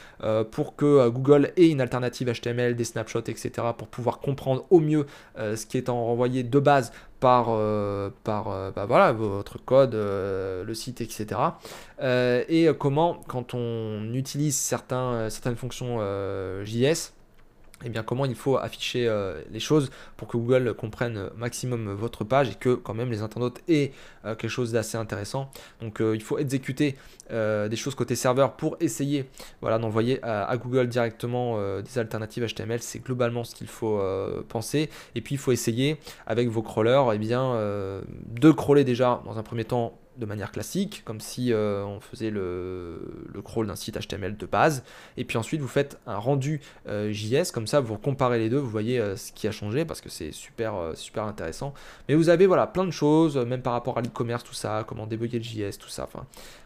[0.51, 3.51] pour que Google ait une alternative HTML, des snapshots, etc.
[3.77, 5.06] pour pouvoir comprendre au mieux
[5.38, 7.45] ce qui est envoyé de base par,
[8.23, 11.39] par bah voilà, votre code, le site, etc.
[12.01, 15.99] et comment, quand on utilise certaines fonctions
[16.63, 17.13] JS,
[17.84, 22.24] eh bien, comment il faut afficher euh, les choses pour que Google comprenne maximum votre
[22.24, 23.91] page et que quand même les internautes aient
[24.26, 25.52] euh, quelque chose d'assez intéressant.
[25.82, 26.96] Donc euh, il faut exécuter
[27.32, 29.24] des choses côté serveur pour essayer
[29.62, 32.82] voilà, d'envoyer à, Google directement des alternatives HTML.
[32.82, 34.02] C'est globalement ce qu'il faut
[34.50, 34.89] penser.
[35.15, 35.96] Et puis il faut essayer
[36.28, 41.01] avec vos crawlers eh bien, de crawler déjà dans un premier temps de manière classique,
[41.03, 43.01] comme si euh, on faisait le,
[43.43, 44.84] crawl d'un site HTML de base.
[45.17, 48.60] Et puis ensuite, vous faites un rendu euh, JS, comme ça, vous comparez les deux,
[48.60, 51.73] vous voyez euh, ce qui a changé, parce que c'est super, super intéressant.
[52.07, 55.07] Mais vous avez voilà, plein de choses, même par rapport à l'e-commerce, tout ça, comment
[55.07, 56.03] débugger le JS, tout ça.
[56.03, 56.25] Enfin,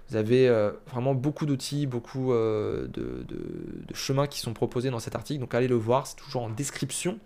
[0.09, 0.49] vous avez
[0.91, 5.69] vraiment beaucoup d'outils, beaucoup de, de chemins qui sont proposés dans cet article, donc allez
[5.69, 7.17] le voir, c'est toujours en description.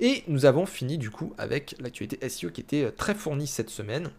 [0.00, 4.10] Et nous avons fini du coup avec l'actualité SEO qui était très fournie cette semaine.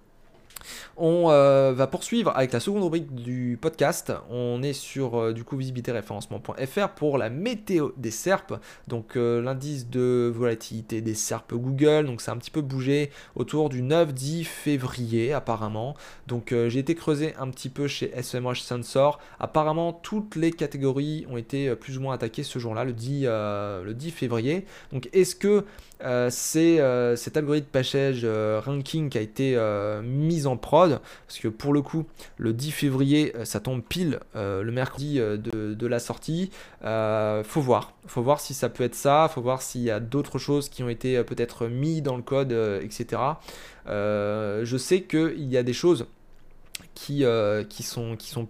[0.97, 4.13] On euh, va poursuivre avec la seconde rubrique du podcast.
[4.29, 8.53] On est sur euh, du coup visibilitéréférencement.fr pour la météo des SERP,
[8.87, 12.05] donc euh, l'indice de volatilité des SERP Google.
[12.05, 15.95] Donc ça a un petit peu bougé autour du 9-10 février apparemment.
[16.27, 19.19] Donc j'ai été creusé un petit peu chez SMH Sensor.
[19.39, 23.93] Apparemment toutes les catégories ont été plus ou moins attaquées ce jour-là, le 10, le
[23.93, 24.65] 10 février.
[24.91, 25.65] Donc est-ce que
[26.29, 29.57] c'est cet algorithme pêchage ranking qui a été
[30.03, 32.05] mis en prod, parce que pour le coup,
[32.37, 36.49] le 10 février, euh, ça tombe pile euh, le mercredi euh, de, la sortie.
[36.81, 40.39] faut voir, faut voir si ça peut être ça, faut voir s'il y a d'autres
[40.39, 43.21] choses qui ont été peut-être mis dans le code, etc.
[43.85, 46.05] je sais qu'il y a des choses
[46.95, 47.23] qui
[47.83, 48.47] sont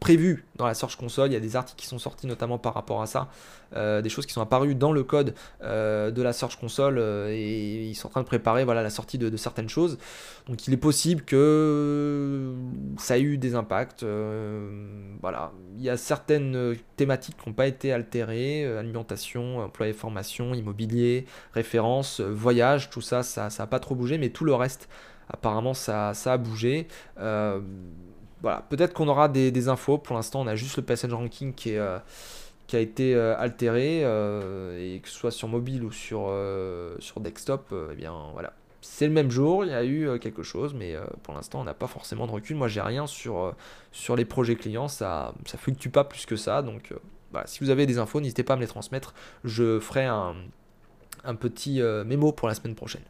[0.00, 1.30] prévues dans la Search Console.
[1.30, 3.28] Il y a des articles qui sont sortis notamment par rapport à ça.
[3.76, 7.28] Euh, des choses qui sont apparues dans le code euh, de la Search Console euh,
[7.30, 9.98] et ils sont en train de préparer voilà, la sortie de, certaines choses.
[10.46, 12.54] Donc il est possible que
[12.96, 14.02] ça ait eu des impacts.
[14.02, 21.26] Il y a certaines thématiques qui n'ont pas été altérées, alimentation, emploi et formation, immobilier,
[21.52, 24.88] référence, voyage, tout ça, ça n'a pas trop bougé, mais tout le reste,
[25.28, 26.88] apparemment, ça a bougé
[28.42, 29.98] voilà, peut-être qu'on aura des, infos.
[29.98, 31.76] Pour l'instant, on a juste le passage ranking qui
[32.68, 36.94] qui a été euh, altéré, euh, et que ce soit sur mobile ou sur, euh,
[37.00, 38.52] sur desktop, eh bien voilà.
[38.80, 41.74] C'est le même jour, il y a eu quelque chose, mais pour l'instant on n'a
[41.74, 42.56] pas forcément de recul.
[42.56, 43.54] Moi j'ai rien sur,
[43.90, 46.62] sur les projets clients, ça ne fluctue pas plus que ça.
[46.62, 46.94] Donc
[47.46, 49.14] si vous avez des infos, n'hésitez pas à me les transmettre.
[49.44, 50.36] Je ferai un,
[51.24, 53.02] un petit mémo pour la semaine prochaine.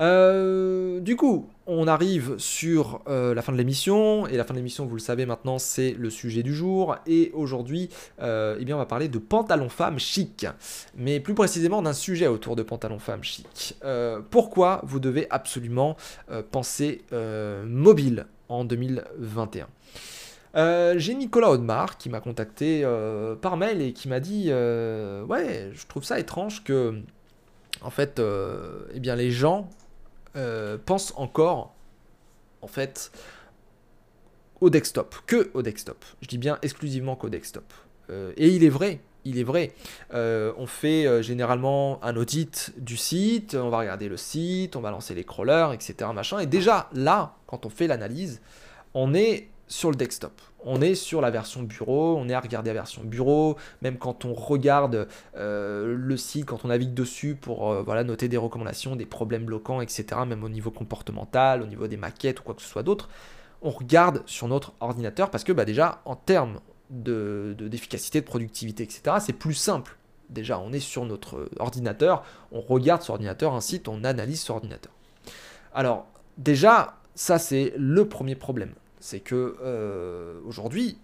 [0.00, 4.58] Euh, du coup, on arrive sur euh, la fin de l'émission, et la fin de
[4.58, 6.96] l'émission, vous le savez maintenant, c'est le sujet du jour.
[7.06, 10.46] Et aujourd'hui, euh, eh bien, on va parler de pantalon femme chic,
[10.96, 13.76] mais plus précisément d'un sujet autour de pantalon femme chic.
[14.30, 15.96] pourquoi vous devez absolument
[16.50, 17.02] penser
[17.66, 19.66] mobile en 2021
[20.98, 22.84] j'ai Nicolas Audemars qui m'a contacté
[23.40, 27.00] par mail et qui m'a dit ouais je trouve ça étrange que
[27.82, 28.20] en fait
[28.94, 29.68] eh bien les gens
[30.36, 31.74] euh, pense encore,
[32.62, 33.10] en fait,
[34.60, 36.04] au desktop, que au desktop.
[36.20, 37.72] Je dis bien exclusivement qu'au desktop.
[38.10, 39.72] Euh, et il est vrai, il est vrai.
[40.14, 44.90] Euh, on fait généralement un audit du site, on va regarder le site, on va
[44.90, 46.10] lancer les crawlers, etc.
[46.14, 46.38] Machin.
[46.38, 48.40] Et déjà là, quand on fait l'analyse,
[48.94, 50.40] on est sur le desktop.
[50.64, 54.24] On est sur la version bureau, on est à regarder la version bureau, même quand
[54.24, 58.96] on regarde euh, le site, quand on navigue dessus pour euh, voilà, noter des recommandations,
[58.96, 62.62] des problèmes bloquants, etc., même au niveau comportemental, au niveau des maquettes ou quoi que
[62.62, 63.08] ce soit d'autre,
[63.62, 68.82] on regarde sur notre ordinateur parce que bah, déjà, en termes d'efficacité, de, de productivité,
[68.82, 69.96] etc., c'est plus simple.
[70.28, 74.54] Déjà, on est sur notre ordinateur, on regarde sur ordinateur un site, on analyse sur
[74.54, 74.92] ordinateur.
[75.74, 76.06] Alors,
[76.38, 80.98] déjà, ça c'est le premier problème c'est que euh, aujourd'hui,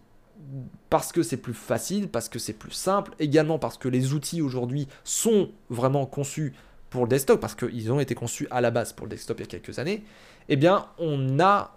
[0.90, 4.42] parce que c'est plus facile, parce que c'est plus simple, également parce que les outils
[4.42, 6.54] aujourd'hui sont vraiment conçus
[6.90, 9.42] pour le desktop, parce qu'ils ont été conçus à la base pour le desktop il
[9.42, 10.04] y a quelques années,
[10.48, 11.72] eh bien on n'a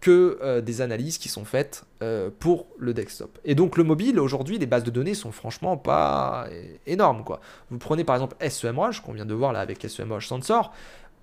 [0.00, 3.38] que euh, des analyses qui sont faites euh, pour le desktop.
[3.44, 6.48] Et donc le mobile, aujourd'hui, les bases de données sont franchement pas
[6.86, 7.22] énormes.
[7.22, 7.40] Quoi.
[7.70, 10.72] Vous prenez par exemple SEMrush, qu'on vient de voir là avec SEMrush Sensor,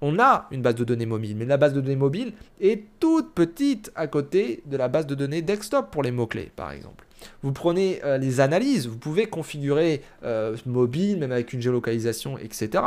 [0.01, 3.33] on a une base de données mobile, mais la base de données mobile est toute
[3.33, 7.05] petite à côté de la base de données desktop pour les mots-clés, par exemple.
[7.41, 12.83] Vous prenez euh, les analyses, vous pouvez configurer euh, mobile, même avec une géolocalisation, etc.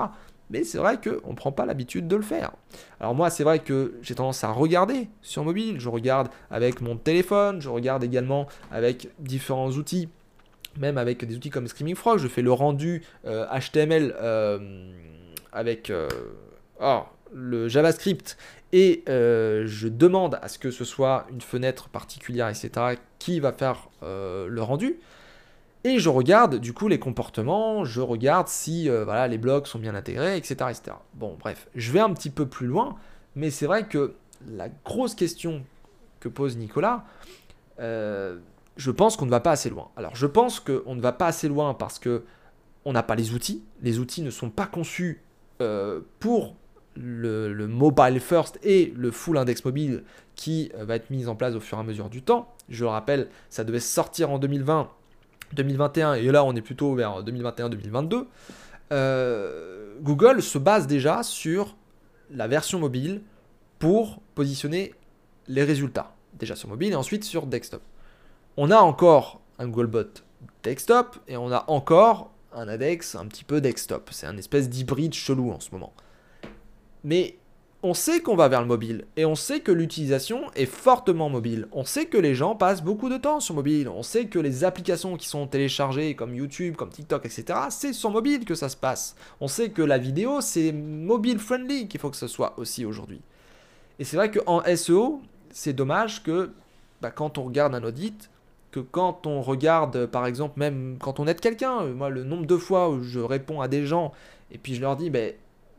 [0.51, 2.53] Mais c'est vrai qu'on ne prend pas l'habitude de le faire.
[3.01, 5.79] Alors moi, c'est vrai que j'ai tendance à regarder sur mobile.
[5.79, 10.09] Je regarde avec mon téléphone, je regarde également avec différents outils,
[10.77, 12.19] même avec des outils comme Screaming Frog.
[12.19, 14.59] Je fais le rendu HTML euh,
[16.81, 18.37] avec le JavaScript
[18.73, 23.53] et euh, je demande à ce que ce soit une fenêtre particulière, etc., qui va
[23.53, 25.01] faire euh, le rendu.
[25.83, 29.79] Et je regarde du coup les comportements, je regarde si euh, voilà, les blocs sont
[29.79, 30.97] bien intégrés, etc., etc.
[31.15, 32.97] Bon, bref, je vais un petit peu plus loin,
[33.35, 34.15] mais c'est vrai que
[34.49, 35.65] la grosse question
[36.21, 37.05] que pose Nicolas,
[37.79, 39.89] je pense qu'on ne va pas assez loin.
[39.97, 42.25] Alors, je pense qu'on ne va pas assez loin parce que
[42.85, 43.63] on n'a pas les outils.
[43.81, 45.23] Les outils ne sont pas conçus
[46.19, 46.57] pour
[47.01, 51.55] le, mobile first et le full index mobile qui euh, va être mis en place
[51.55, 52.55] au fur et à mesure du temps.
[52.69, 54.89] Je le rappelle, ça devait sortir en 2020,
[55.55, 58.27] 2021 et là on est plutôt vers 2021-2022.
[58.93, 61.77] Euh, Google se base déjà sur
[62.31, 63.23] la version mobile
[63.79, 64.95] pour positionner
[65.49, 66.15] les résultats.
[66.35, 67.83] Déjà sur mobile et ensuite sur desktop.
[68.57, 70.23] On a encore un Googlebot
[70.63, 74.11] desktop et on a encore un index un petit peu desktop.
[74.13, 75.93] C'est un espèce d'hybride chelou en ce moment.
[77.05, 77.37] Mais
[77.83, 81.67] on sait qu'on va vers le mobile et on sait que l'utilisation est fortement mobile.
[81.73, 83.89] On sait que les gens passent beaucoup de temps sur mobile.
[83.89, 88.11] On sait que les applications qui sont téléchargées comme YouTube, comme TikTok, etc., c'est sur
[88.11, 89.17] mobile que ça se passe.
[89.41, 93.23] On sait que la vidéo, c'est mobile friendly qu'il faut que ce soit aussi aujourd'hui.
[93.99, 96.51] Et c'est vrai qu'en SEO, c'est dommage que
[97.01, 98.29] bah, quand on regarde un audit,
[98.73, 102.57] que quand on regarde, par exemple, même quand on aide quelqu'un, moi, le nombre de
[102.59, 104.13] fois où je réponds à des gens
[104.53, 105.33] et puis je leur dis, ben,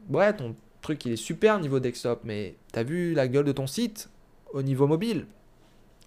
[0.10, 3.68] ouais, ton truc il est super niveau desktop, mais t'as vu la gueule de ton
[3.68, 4.10] site
[4.54, 5.26] au niveau mobile?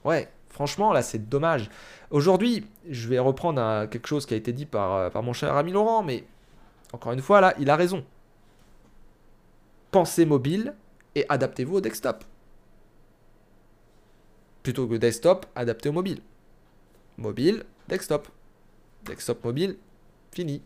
[0.04, 1.70] Ouais, franchement là c'est dommage.
[2.10, 5.54] Aujourd'hui, je vais reprendre quelque chose qui a été dit par, euh, par mon cher
[5.56, 6.24] ami Laurent, mais
[6.92, 8.04] encore une fois là, il a raison.
[9.90, 10.74] Pensez mobile
[11.14, 12.24] et adaptez-vous au desktop.
[14.62, 16.20] Plutôt que desktop, adaptez au mobile.
[17.18, 18.28] Mobile, desktop.
[19.04, 19.76] Desktop mobile,
[20.32, 20.62] fini.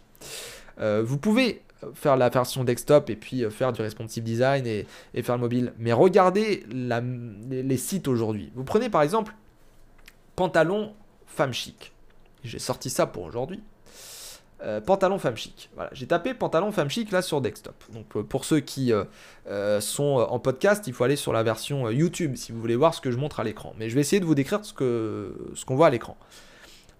[0.78, 1.62] Euh, vous pouvez
[1.94, 4.86] faire la version desktop et puis euh, faire du responsive design et,
[5.22, 5.72] faire le mobile.
[5.78, 8.50] Mais regardez les, sites aujourd'hui.
[8.54, 9.34] Vous prenez par exemple
[10.36, 10.94] pantalon
[11.26, 11.92] femme chic.
[12.44, 13.62] J'ai sorti ça pour aujourd'hui.
[14.62, 15.70] Euh, pantalon femme chic.
[15.76, 17.76] Voilà, j'ai tapé pantalon femme chic là sur desktop.
[17.92, 18.92] Donc euh, pour ceux qui
[19.80, 23.00] sont en podcast, il faut aller sur la version YouTube si vous voulez voir ce
[23.00, 23.74] que je montre à l'écran.
[23.78, 24.72] Mais je vais essayer de vous décrire ce
[25.54, 26.16] ce qu'on voit à l'écran.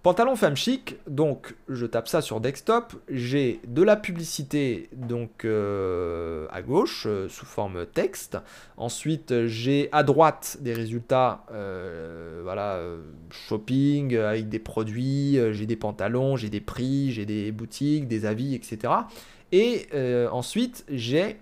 [0.05, 6.47] Pantalon femme chic, donc je tape ça sur desktop, j'ai de la publicité donc euh,
[6.53, 8.39] à gauche euh, sous forme texte.
[8.77, 12.81] Ensuite j'ai à droite des résultats, euh, voilà,
[13.31, 18.55] shopping avec des produits, j'ai des pantalons, j'ai des prix, j'ai des boutiques, des avis,
[18.55, 18.93] etc.
[19.51, 19.89] Et
[20.31, 21.39] ensuite j'ai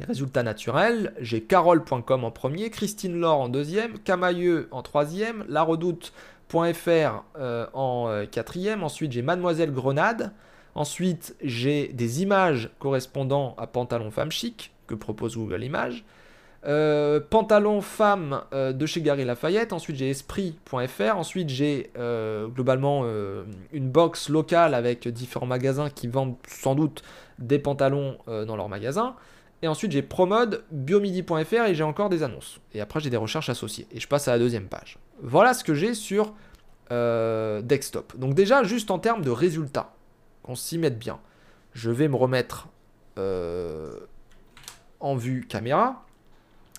[0.00, 5.62] les résultats naturels, j'ai carole.com en premier, Christine Laure en deuxième, Camailleux en troisième, La
[5.62, 6.12] Redoute
[6.50, 8.82] .fr euh, en euh, quatrième.
[8.82, 10.32] Ensuite, j'ai Mademoiselle Grenade.
[10.74, 16.04] Ensuite, j'ai des images correspondant à pantalon femme chic que propose Google Images.
[16.66, 19.72] Euh, pantalon femme de chez Gary Lafayette.
[19.72, 21.16] Ensuite, j'ai esprit.fr.
[21.16, 21.90] Ensuite, j'ai
[22.54, 23.04] globalement
[23.72, 27.02] une box locale avec différents magasins qui vendent sans doute
[27.38, 29.14] des pantalons dans leur magasin.
[29.62, 32.60] Et ensuite, j'ai promode, biomidi.fr et j'ai encore des annonces.
[32.72, 33.86] Et après, j'ai des recherches associées.
[33.90, 34.98] Et je passe à la deuxième page.
[35.20, 36.34] Voilà ce que j'ai sur
[36.92, 38.16] euh, desktop.
[38.16, 39.94] Donc déjà, juste en termes de résultats,
[40.42, 41.18] qu'on s'y mette bien.
[41.74, 42.68] Je vais me remettre
[43.18, 43.98] euh,
[45.00, 46.04] en vue caméra.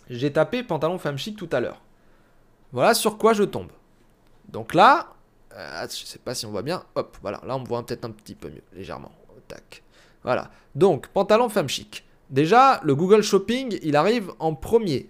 [0.09, 1.81] J'ai tapé pantalon femme chic tout à l'heure.
[2.71, 3.71] Voilà sur quoi je tombe.
[4.47, 5.13] Donc là,
[5.55, 6.83] euh, je sais pas si on voit bien.
[6.95, 7.41] Hop, voilà.
[7.45, 9.11] Là, on voit peut-être un petit peu mieux, légèrement.
[9.47, 9.83] Tac.
[10.23, 10.51] Voilà.
[10.75, 12.05] Donc, pantalon femme chic.
[12.29, 15.09] Déjà, le Google Shopping, il arrive en premier.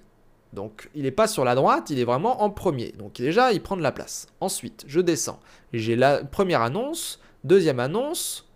[0.53, 2.93] Donc, il n'est pas sur la droite, il est vraiment en premier.
[2.97, 4.27] Donc, déjà, il prend de la place.
[4.39, 5.39] Ensuite, je descends.
[5.73, 8.49] J'ai la première annonce, deuxième annonce,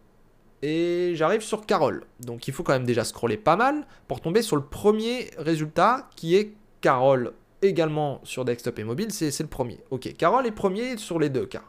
[0.61, 2.05] et j'arrive sur Carole.
[2.21, 6.09] Donc, il faut quand même déjà scroller pas mal pour tomber sur le premier résultat
[6.15, 9.79] qui est Carole également sur desktop et mobile, c'est le premier.
[9.89, 11.63] Ok, Carole est premier sur les deux cas.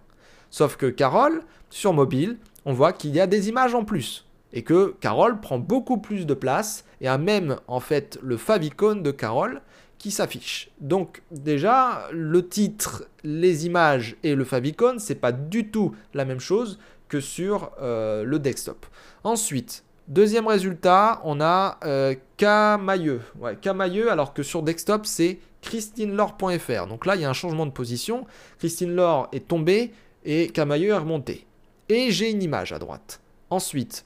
[0.51, 4.27] Sauf que Carole, sur mobile, on voit qu'il y a des images en plus.
[4.55, 8.95] Et que Carole prend beaucoup plus de place et a même en fait le favicon
[8.95, 9.61] de Carole
[9.99, 10.71] qui s'affiche.
[10.81, 16.41] Donc déjà, le titre, les images et le favicon, c'est pas du tout la même
[16.41, 18.87] chose que sur euh, le desktop.
[19.25, 23.23] Ensuite, deuxième résultat, on a euh, Camailleux.
[23.39, 26.87] Ouais, Camailleux, alors que sur desktop, c'est christinelore.fr.
[26.87, 28.27] Donc là, il y a un changement de position.
[28.59, 29.93] Christine Laure est tombée
[30.25, 31.47] et Camailleux est remonté.
[31.89, 33.21] Et j'ai une image à droite.
[33.51, 34.05] Ensuite,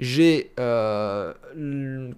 [0.00, 1.32] j'ai euh,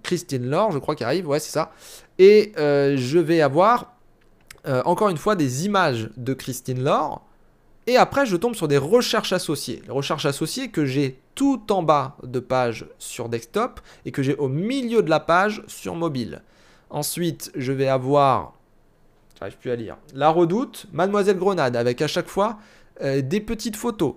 [0.03, 1.29] Christine Laure, je crois, qui arrive.
[1.29, 1.73] Ouais, c'est ça.
[2.19, 3.97] Et euh, je vais avoir,
[4.67, 7.23] euh, encore une fois, des images de Christine Laure.
[7.87, 9.83] Et après, je tombe sur des recherches associées.
[9.87, 14.35] Les recherches associées que j'ai tout en bas de page sur desktop et que j'ai
[14.35, 16.43] au milieu de la page sur mobile.
[16.91, 18.55] Ensuite, je vais avoir
[19.39, 19.99] J'arrive plus à lire.
[20.15, 22.57] La Redoute, Mademoiselle Grenade, avec à chaque fois
[23.03, 24.15] des petites photos.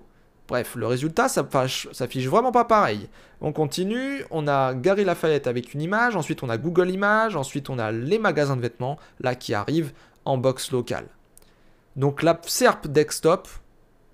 [0.49, 1.47] Bref, le résultat, ça
[1.93, 3.07] s'affiche vraiment pas pareil.
[3.39, 7.69] On continue, on a Gary Lafayette avec une image, ensuite on a Google Images, ensuite
[7.69, 9.93] on a les magasins de vêtements, là qui arrivent
[10.25, 11.05] en box locale.
[11.95, 13.47] Donc la SERP desktop,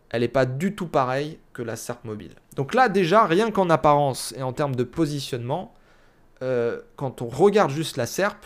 [0.10, 2.36] elle n'est pas du tout pareille que la SERP mobile.
[2.58, 5.74] Donc là déjà, rien qu'en apparence et en termes de positionnement,
[6.42, 8.46] euh, quand on regarde juste la SERP,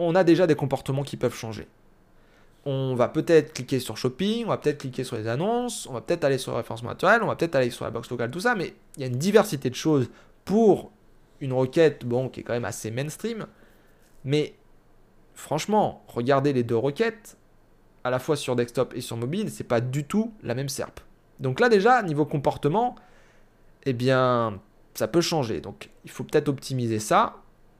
[0.00, 1.68] on a déjà des comportements qui peuvent changer.
[2.66, 6.02] On va peut-être cliquer sur shopping, on va peut-être cliquer sur les annonces, on va
[6.02, 8.40] peut-être aller sur le référencement naturel, on va peut-être aller sur la box locale, tout
[8.40, 10.10] ça, mais il y a une diversité de choses
[10.44, 10.92] pour
[11.40, 13.46] une requête bon, qui est quand même assez mainstream.
[14.24, 14.54] Mais
[15.34, 17.38] franchement, regardez les deux requêtes,
[18.04, 21.00] à la fois sur desktop et sur mobile, c'est pas du tout la même SERP.
[21.38, 22.96] Donc là déjà, niveau comportement,
[23.84, 24.60] eh bien,
[24.94, 25.60] ça peut changer.
[25.60, 27.36] Donc il faut peut-être optimiser ça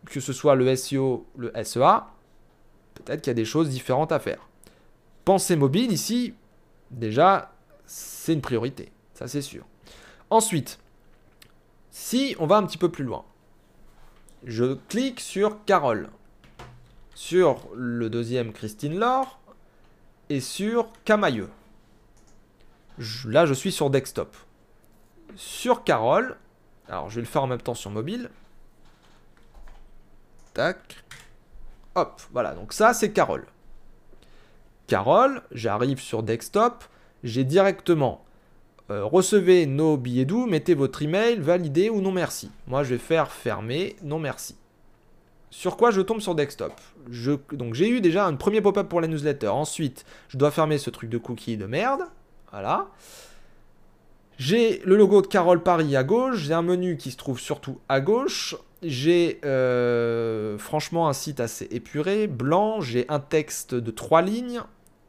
[0.06, 2.06] que ce soit le SEO, le SEA,
[2.94, 4.48] peut-être qu'il y a des choses différentes à faire.
[5.24, 6.34] Pensée mobile ici,
[6.90, 7.52] déjà,
[7.86, 9.64] c'est une priorité, ça c'est sûr.
[10.30, 10.78] Ensuite,
[11.90, 13.24] si on va un petit peu plus loin,
[14.44, 16.08] je clique sur Carole,
[17.14, 19.38] sur le deuxième Christine Laure
[20.28, 21.50] et sur Camailleux.
[23.24, 24.36] Là, je suis sur desktop.
[25.36, 26.36] Sur Carole,
[26.88, 28.30] alors je vais le faire en même temps sur mobile.
[30.54, 31.04] Tac.
[31.94, 32.54] Hop, voilà.
[32.54, 33.46] Donc ça, c'est Carole.
[34.90, 36.82] Carole, j'arrive sur desktop,
[37.22, 38.24] j'ai directement
[38.90, 42.50] euh, recevez nos billets doux, mettez votre email, validez ou non merci.
[42.66, 44.56] Moi, je vais faire fermer, non merci.
[45.50, 46.72] Sur quoi je tombe sur desktop
[47.52, 49.46] Donc j'ai eu déjà un premier pop-up pour la newsletter.
[49.46, 52.02] Ensuite, je dois fermer ce truc de cookie de merde.
[52.50, 52.88] Voilà.
[54.38, 57.78] J'ai le logo de Carole Paris à gauche, j'ai un menu qui se trouve surtout
[57.88, 58.56] à gauche.
[58.82, 64.62] J'ai euh, franchement un site assez épuré, blanc, j'ai un texte de trois lignes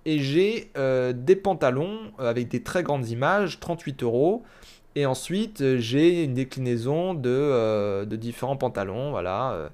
[0.06, 4.44] et j'ai euh, des pantalons euh, avec des très grandes images, 38 euros.
[4.96, 9.70] Et ensuite, j'ai une déclinaison de, différents pantalons, voilà,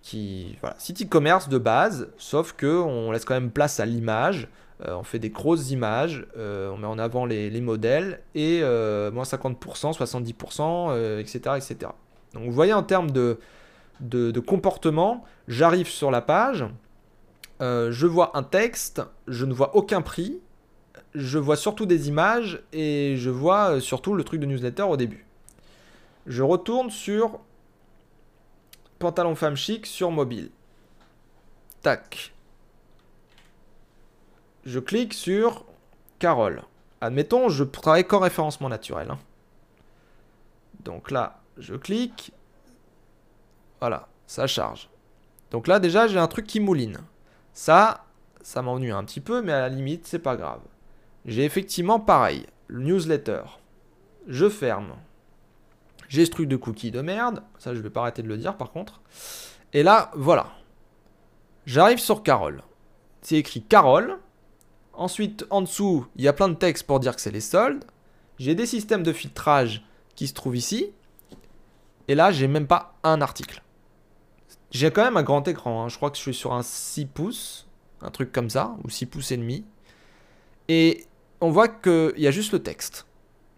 [0.00, 4.48] qui, voilà, site e-commerce de base, sauf que on laisse quand même place à l'image.
[4.88, 8.60] on fait des grosses images, on met en avant les, les modèles et
[9.12, 11.90] moins 50%, 70%, etc., etc.
[12.36, 13.38] Donc vous voyez en termes de,
[14.46, 16.66] comportement, j'arrive sur la page,
[17.60, 20.40] euh, je vois un texte, je ne vois aucun prix,
[21.14, 24.96] je vois surtout des images et je vois euh, surtout le truc de newsletter au
[24.96, 25.26] début.
[26.26, 27.40] Je retourne sur
[28.98, 30.50] pantalon femme chic sur mobile.
[31.82, 32.34] Tac.
[34.64, 35.64] Je clique sur
[36.18, 36.62] Carole.
[37.00, 39.10] Admettons, je travaille qu'en référencement naturel.
[39.10, 39.18] Hein.
[40.80, 42.32] Donc là, je clique.
[43.80, 44.88] Voilà, ça charge.
[45.50, 46.98] Donc là, déjà, j'ai un truc qui mouline.
[47.56, 48.04] Ça,
[48.42, 50.60] ça m'ennuie un petit peu, mais à la limite, c'est pas grave.
[51.24, 53.44] J'ai effectivement pareil, le newsletter.
[54.28, 54.92] Je ferme.
[56.06, 57.42] J'ai ce truc de cookie de merde.
[57.58, 59.00] Ça, je vais pas arrêter de le dire par contre.
[59.72, 60.48] Et là, voilà.
[61.64, 62.62] J'arrive sur Carole.
[63.22, 64.18] C'est écrit Carole.
[64.92, 67.86] Ensuite, en dessous, il y a plein de textes pour dire que c'est les soldes.
[68.38, 69.82] J'ai des systèmes de filtrage
[70.14, 70.92] qui se trouvent ici.
[72.06, 73.62] Et là, j'ai même pas un article.
[74.70, 75.84] J'ai quand même un grand écran.
[75.84, 75.88] Hein.
[75.88, 77.68] Je crois que je suis sur un 6 pouces,
[78.02, 79.64] un truc comme ça, ou 6 pouces et demi.
[80.68, 81.06] Et
[81.40, 83.06] on voit qu'il y a juste le texte.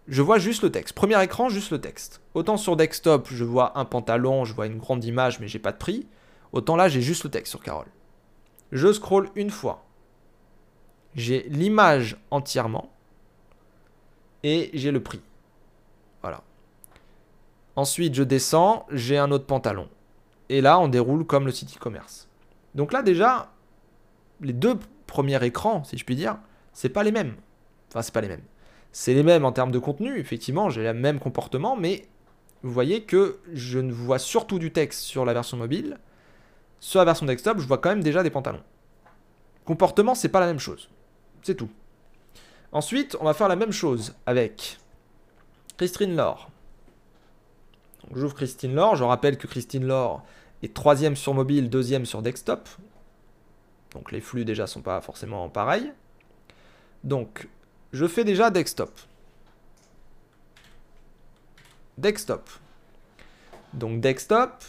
[0.07, 0.95] Je vois juste le texte.
[0.95, 2.23] Premier écran, juste le texte.
[2.35, 5.73] Autant sur desktop, je vois un pantalon, je vois une grande image, mais j'ai pas
[5.73, 6.07] de prix.
[6.53, 7.89] Autant là, j'ai juste le texte sur Carole.
[8.73, 9.85] Je scroll une fois.
[11.15, 12.91] J'ai l'image entièrement.
[14.43, 15.21] Et j'ai le prix.
[16.23, 16.43] Voilà.
[17.77, 19.89] Ensuite, je descends, j'ai un autre pantalon.
[20.49, 22.29] Et là, on déroule comme le site e-commerce.
[22.75, 23.53] Donc là, déjà,
[24.41, 26.39] les deux premiers écrans, si je puis dire,
[26.73, 27.37] c'est pas les mêmes.
[27.89, 28.45] Enfin, c'est pas les mêmes.
[28.93, 32.07] C'est les mêmes en termes de contenu, effectivement, j'ai le même comportement, mais
[32.63, 35.99] vous voyez que je ne vois surtout du texte sur la version mobile.
[36.81, 38.63] Sur la version desktop, je vois quand même déjà des pantalons.
[39.65, 40.89] Comportement, c'est pas la même chose.
[41.43, 41.69] C'est tout.
[42.73, 44.79] Ensuite, on va faire la même chose avec
[45.77, 46.51] Christine Laure.
[48.15, 48.97] J'ouvre Christine Laure.
[48.97, 50.23] Je rappelle que Christine Laure
[50.63, 52.69] est troisième sur mobile, deuxième sur desktop.
[53.93, 55.93] Donc les flux déjà sont pas forcément pareils.
[57.05, 57.49] Donc
[57.93, 58.91] je fais déjà desktop.
[61.97, 62.49] Desktop.
[63.75, 64.65] Donc desktop,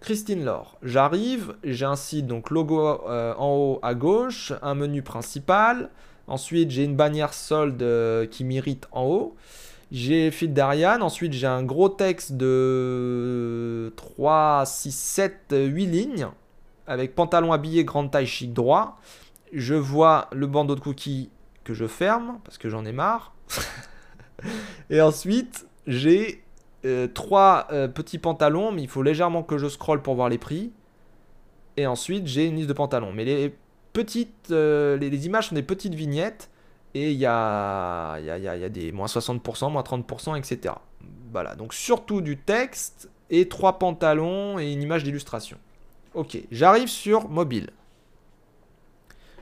[0.00, 0.78] Christine Laure.
[0.82, 5.90] J'arrive, j'ai un site, donc logo euh, en haut à gauche, un menu principal.
[6.28, 9.36] Ensuite, j'ai une bannière solde euh, qui m'irrite en haut.
[9.90, 11.02] J'ai feed d'Ariane.
[11.02, 16.28] Ensuite, j'ai un gros texte de 3, 6, 7, 8 lignes
[16.86, 18.98] avec pantalon habillé, grande taille, chic droit.
[19.52, 21.30] Je vois le bandeau de cookies
[21.64, 23.34] que je ferme parce que j'en ai marre.
[24.90, 26.42] Et ensuite, j'ai
[26.84, 30.38] euh, trois euh, petits pantalons, mais il faut légèrement que je scrolle pour voir les
[30.38, 30.72] prix.
[31.76, 33.12] Et ensuite, j'ai une liste de pantalons.
[33.12, 33.54] Mais les
[33.92, 36.50] petites, euh, les, images sont des petites vignettes.
[36.94, 40.74] Et il y a, y, a, y a, des moins 60%, moins 30%, etc.
[41.30, 45.58] Voilà, donc surtout du texte et trois pantalons et une image d'illustration.
[46.14, 47.70] Ok, j'arrive sur mobile.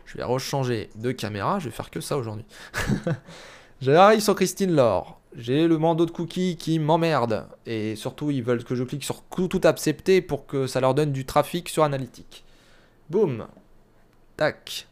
[0.04, 2.44] Je vais rechanger de caméra, je vais faire que ça aujourd'hui.
[3.80, 5.20] J'arrive sur Christine Laure.
[5.36, 7.46] J'ai le manteau de cookies qui m'emmerde.
[7.66, 11.12] Et surtout, ils veulent que je clique sur tout accepter pour que ça leur donne
[11.12, 12.44] du trafic sur Analytique.
[13.10, 13.46] Boum.
[14.38, 14.88] Tac.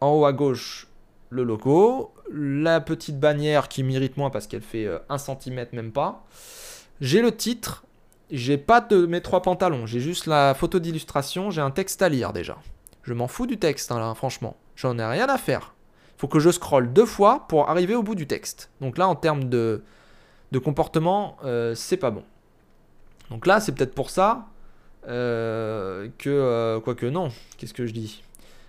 [0.00, 0.88] En haut à gauche,
[1.30, 2.12] le logo.
[2.32, 6.24] La petite bannière qui m'irrite moins parce qu'elle fait 1 euh, cm même pas.
[7.00, 7.84] J'ai le titre.
[8.30, 9.86] J'ai pas de mes trois pantalons.
[9.86, 11.50] J'ai juste la photo d'illustration.
[11.50, 12.58] J'ai un texte à lire déjà.
[13.02, 14.56] Je m'en fous du texte, hein, là, franchement.
[14.76, 15.74] J'en ai rien à faire
[16.20, 18.68] faut que je scrolle deux fois pour arriver au bout du texte.
[18.82, 19.82] Donc là, en termes de,
[20.62, 22.24] comportement, euh, c'est pas bon.
[23.30, 24.46] Donc là, c'est peut-être pour ça
[25.08, 26.78] euh, que...
[26.84, 28.22] Quoique non, qu'est-ce que je dis?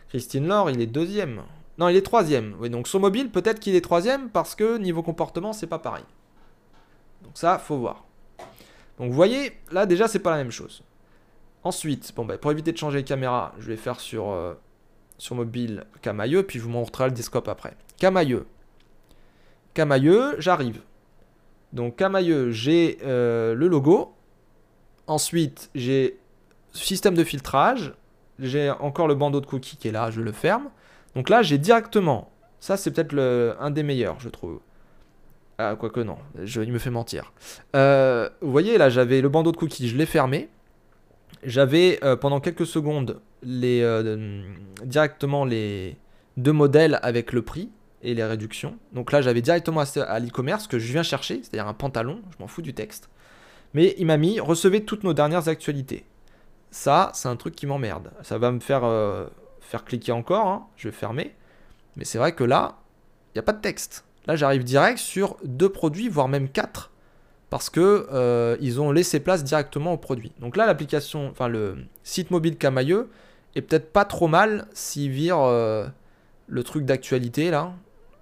[0.07, 1.41] Christine Laure, il est deuxième.
[1.81, 2.55] Non, il est troisième.
[2.59, 6.05] Oui, donc sur mobile, peut-être qu'il est troisième parce que niveau comportement, c'est pas pareil.
[7.23, 8.05] Donc ça, faut voir.
[8.97, 10.83] Donc vous voyez, là déjà, c'est pas la même chose.
[11.63, 14.33] Ensuite, bon, bah, pour éviter de changer de caméra, je vais faire sur
[15.21, 17.75] sur mobile Camailleux, puis je vous montrerai le descope après.
[17.97, 18.47] Camailleux.
[19.75, 20.81] Camailleux, j'arrive.
[21.73, 24.15] Donc Camailleux, j'ai euh, le logo.
[25.05, 26.17] Ensuite, j'ai
[26.73, 27.93] système de filtrage.
[28.39, 30.69] J'ai encore le bandeau de cookies qui est là, je le ferme.
[31.15, 33.17] Donc là, j'ai directement, ça c'est peut-être
[33.59, 34.59] un des meilleurs, je trouve.
[35.63, 37.33] Ah, quoique non, je, il me fait mentir.
[37.75, 40.49] Euh, vous voyez, là, j'avais le bandeau de cookies, je l'ai fermé.
[41.43, 44.43] J'avais euh, pendant quelques secondes euh,
[44.83, 45.97] directement les
[46.37, 47.69] deux modèles avec le prix
[48.01, 48.79] et les réductions.
[48.93, 52.47] Donc là, j'avais directement à l'e-commerce que je viens chercher, c'est-à-dire un pantalon, je m'en
[52.47, 53.09] fous du texte.
[53.75, 56.05] Mais il m'a mis recevez toutes nos dernières actualités.
[56.71, 58.11] Ça, c'est un truc qui m'emmerde.
[58.23, 58.83] Ça va me faire,
[59.71, 60.67] faire cliquer encore, hein.
[60.75, 61.33] je vais fermer.
[61.95, 62.79] Mais c'est vrai que là,
[63.27, 64.03] il n'y a pas de texte.
[64.27, 66.91] Là, j'arrive direct sur deux produits, voire même quatre
[67.49, 70.33] parce que euh, ils ont laissé place directement au produit.
[70.39, 73.09] Donc là, l'application, enfin le site mobile Camailleux
[73.55, 75.85] est peut-être pas trop mal s'ils virent euh,
[76.47, 77.73] le truc d'actualité là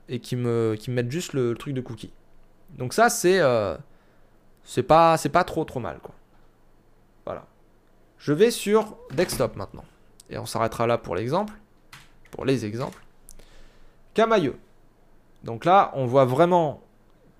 [0.07, 2.11] et qu'ils me, mettent juste le, truc de cookie.
[2.77, 3.75] Donc ça, c'est euh,
[4.63, 6.15] c'est pas c'est pas trop trop mal quoi.
[7.25, 7.45] Voilà.
[8.17, 9.85] Je vais sur desktop maintenant
[10.29, 11.53] et on s'arrêtera là pour l'exemple,
[12.31, 13.03] pour les exemples.
[14.13, 14.57] Camailleux.
[15.43, 16.81] Donc là, on voit vraiment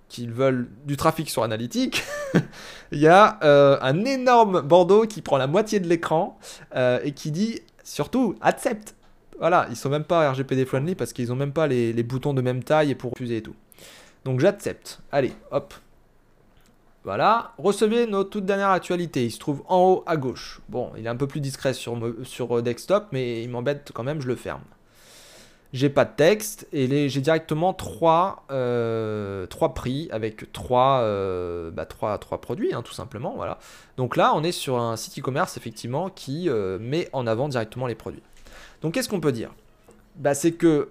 [0.10, 2.04] qu'ils veulent du trafic sur Analytique,
[2.92, 6.38] il y a euh, un énorme bandeau qui prend la moitié de l'écran
[6.76, 8.96] euh, et qui dit surtout accept.
[9.40, 12.42] Voilà, ils sont même pas RGPD friendly parce qu'ils ont même pas les, boutons de
[12.42, 13.56] même taille pour refuser et tout.
[14.26, 15.00] Donc j'accepte.
[15.12, 15.74] Allez, hop.
[17.04, 19.26] Voilà, recevez nos toutes dernières actualités.
[19.26, 20.60] Il se trouve en haut à gauche.
[20.70, 24.22] Bon, il est un peu plus discret sur, euh, desktop, mais il m'embête quand même,
[24.22, 24.62] je le ferme.
[25.72, 31.86] J'ai pas de texte et j'ai directement trois, euh, trois prix avec trois, euh, bah,
[32.42, 33.60] produits hein, tout simplement voilà.
[33.96, 37.86] Donc là on est sur un site e-commerce effectivement qui euh, met en avant directement
[37.86, 38.24] les produits.
[38.82, 39.52] Donc qu'est-ce qu'on peut dire?
[40.16, 40.90] Bah, c'est que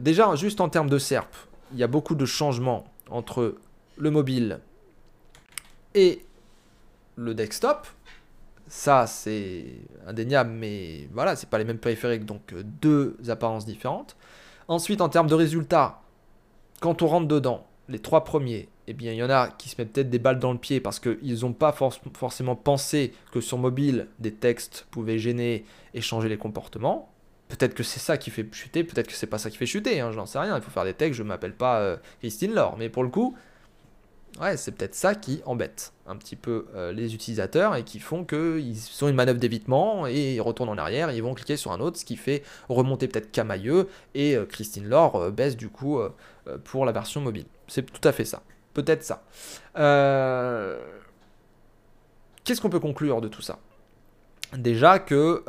[0.00, 1.32] déjà, juste en termes de SERP,
[1.72, 3.54] il y a beaucoup de changements entre
[3.98, 4.60] le mobile
[5.94, 6.24] et
[7.16, 7.86] le desktop.
[8.66, 9.66] Ça, c'est
[10.06, 14.16] indéniable, mais voilà, c'est pas les mêmes périphériques, donc euh, deux apparences différentes.
[14.68, 16.02] Ensuite, en termes de résultats,
[16.80, 19.74] quand on rentre dedans, les trois premiers, eh bien, il y en a qui se
[19.78, 23.58] mettent peut-être des balles dans le pied parce qu'ils n'ont pas forcément pensé que sur
[23.58, 25.64] mobile, des textes pouvaient gêner
[25.94, 27.10] et changer les comportements.
[27.48, 30.00] Peut-être que c'est ça qui fait chuter, peut-être que c'est pas ça qui fait chuter,
[30.00, 30.56] hein, je n'en sais rien.
[30.56, 33.36] Il faut faire des textes, je m'appelle pas euh, Christine Laure, mais pour le coup,
[34.40, 38.24] ouais, c'est peut-être ça qui embête un petit peu euh, les utilisateurs et qui font
[38.24, 41.80] qu'ils ont une manœuvre d'évitement et ils retournent en arrière, ils vont cliquer sur un
[41.80, 46.00] autre, ce qui fait remonter peut-être Camailleux et euh, Christine Laure baisse du coup
[46.64, 47.46] pour la version mobile.
[47.68, 48.42] C'est tout à fait ça.
[48.74, 49.22] Peut-être ça.
[52.44, 53.58] Qu'est-ce qu'on peut conclure de tout ça?
[54.56, 55.44] Déjà que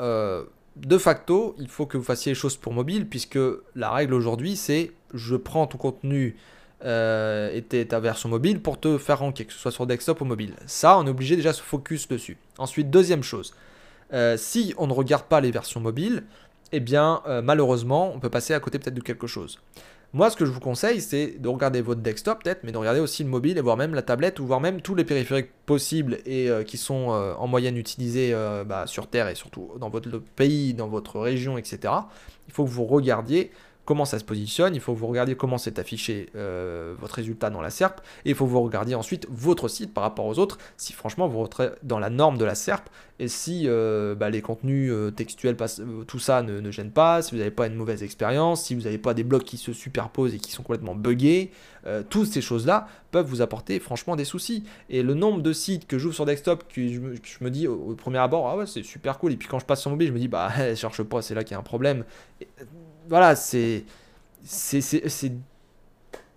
[0.76, 3.40] de facto, il faut que vous fassiez les choses pour mobile, puisque
[3.76, 6.38] la règle aujourd'hui, c'est je prends ton contenu
[6.84, 10.26] euh, et ta version mobile pour te faire ranker, que ce soit sur desktop ou
[10.26, 10.56] mobile.
[10.66, 12.38] Ça, on est obligé déjà de se focus dessus.
[12.58, 13.54] Ensuite, deuxième chose,
[14.14, 16.24] euh, si on ne regarde pas les versions mobiles,
[16.72, 19.60] eh bien, euh, malheureusement, on peut passer à côté peut-être de quelque chose.
[20.14, 23.00] Moi, ce que je vous conseille, c'est de regarder votre desktop peut-être, mais de regarder
[23.00, 26.18] aussi le mobile et voir même la tablette ou voir même tous les périphériques possibles
[26.26, 30.74] et euh, qui sont en moyenne utilisés bah, sur Terre et surtout dans votre pays,
[30.74, 31.94] dans votre région, etc.
[32.48, 33.52] Il faut que vous regardiez
[33.86, 37.50] comment ça se positionne, il faut que vous regardiez comment c'est affiché euh, votre résultat
[37.50, 40.40] dans la SERP, et il faut que vous regardiez ensuite votre site par rapport aux
[40.40, 44.30] autres, si franchement vous rentrez dans la norme de la SERP, et si euh, bah,
[44.30, 45.56] les contenus euh, textuels,
[46.08, 48.82] tout ça ne, ne, gêne pas, si vous n'avez pas une mauvaise expérience, si vous
[48.82, 51.52] n'avez pas des blocs qui se superposent et qui sont complètement buggés,
[52.12, 54.64] toutes ces choses-là peuvent vous apporter franchement des soucis.
[54.92, 57.00] Et le nombre de sites que j'ouvre sur desktop, je
[57.42, 59.82] me, dis au, premier abord, ah ouais c'est super cool, et puis quand je passe
[59.82, 62.06] sur mobile, je me dis, bah cherche pas, c'est là qu'il y a un problème
[63.08, 63.84] voilà, c'est.
[64.43, 64.82] C'est.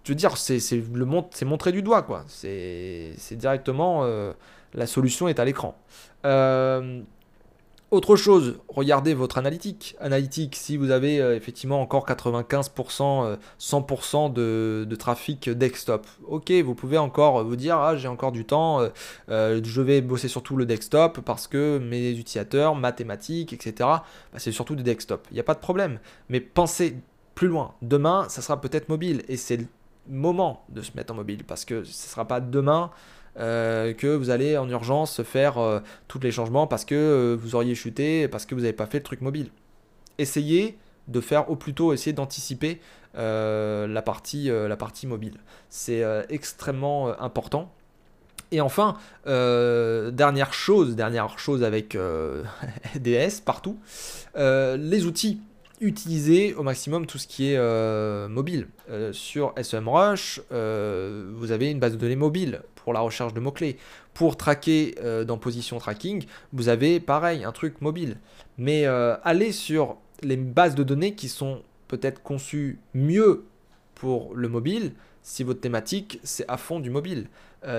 [0.05, 0.59] Je veux dire, c'est
[0.93, 2.25] le c'est montré du doigt, quoi.
[2.29, 4.05] C'est directement.
[4.05, 4.33] Euh,
[4.75, 5.79] la solution est à l'écran.
[6.27, 7.01] Euh,
[7.95, 9.97] autre chose, regardez votre analytique.
[10.01, 16.75] Analytique, si vous avez euh, effectivement encore 95%, 100% de, de, trafic desktop, ok, vous
[16.75, 18.81] pouvez encore vous dire, ah, j'ai encore du temps,
[19.29, 24.03] je vais bosser surtout le desktop parce que mes utilisateurs, mathématiques, etc., bah,
[24.37, 25.27] c'est surtout du desktop.
[25.31, 25.99] Il n'y a pas de problème.
[26.29, 26.97] Mais pensez
[27.35, 27.75] plus loin.
[27.83, 29.67] Demain, ça sera peut-être mobile et c'est le
[30.09, 32.91] moment de se mettre en mobile parce que ce ne sera pas demain
[33.39, 37.57] euh, que vous allez en urgence faire euh, tous les changements parce que euh, vous
[37.57, 39.51] auriez chuté, parce que vous n'avez pas fait le truc mobile.
[40.19, 40.79] Essayez
[41.09, 42.81] de faire au plus tôt, essayez d'anticiper
[43.15, 45.35] la, partie, la partie mobile.
[45.69, 47.71] C'est extrêmement important.
[48.53, 51.99] Et enfin, dernière chose, dernière chose avec
[52.97, 53.79] DS partout,
[54.37, 55.41] les outils
[55.81, 58.69] utiliser au maximum tout ce qui est mobile.
[59.13, 63.79] Sur SEMrush, euh, vous avez une base de données mobile pour la recherche de mots-clés.
[64.13, 64.95] Pour traquer
[65.27, 68.19] dans position tracking, vous avez pareil, un truc mobile.
[68.59, 73.45] Mais allez sur les bases de données qui sont peut-être conçues mieux
[73.97, 77.29] pour le mobile si votre thématique c'est à fond du mobile.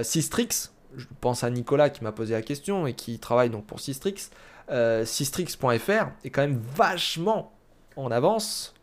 [0.02, 3.80] Systrix, je pense à Nicolas qui m'a posé la question et qui travaille donc pour
[3.80, 4.32] Systrix.
[5.06, 7.54] Systrix.fr est quand même vachement
[7.96, 8.74] en avance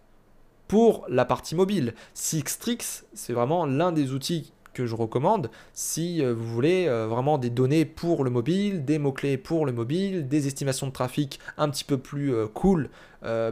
[0.68, 1.92] pour la partie mobile.
[2.14, 7.38] Sixtrix, c'est vraiment l'un des outils que je recommande si euh, vous voulez euh, vraiment
[7.38, 11.68] des données pour le mobile, des mots-clés pour le mobile, des estimations de trafic un
[11.68, 12.90] petit peu plus euh, cool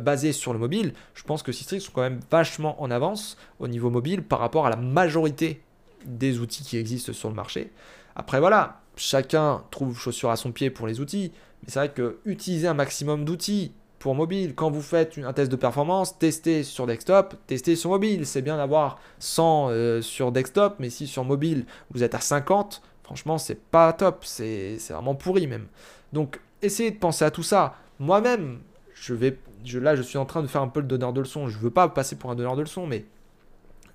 [0.03, 0.95] basées sur le mobile.
[1.15, 4.67] Je pense que Sixtrix sont quand même vachement en avance au niveau mobile par rapport
[4.67, 5.63] à la majorité
[6.05, 7.71] des outils qui existent sur le marché.
[8.17, 11.31] Après voilà, chacun trouve chaussure à son pied pour les outils,
[11.63, 14.55] mais c'est vrai que utiliser un maximum d'outils pour mobile.
[14.57, 18.27] Quand vous faites un test de performance, testez sur desktop, testez sur mobile.
[18.27, 22.83] C'est bien d'avoir 100 euh, sur desktop, mais si sur mobile vous êtes à 50,
[23.05, 24.25] franchement, c'est pas top.
[24.25, 25.67] C'est vraiment pourri même.
[26.13, 27.77] Donc, essayez de penser à tout ça.
[28.01, 28.61] Moi-même,
[28.95, 31.21] je vais, je, là, je suis en train de faire un peu le donneur de
[31.21, 31.49] leçons.
[31.49, 33.05] Je veux pas passer pour un donneur de leçons, mais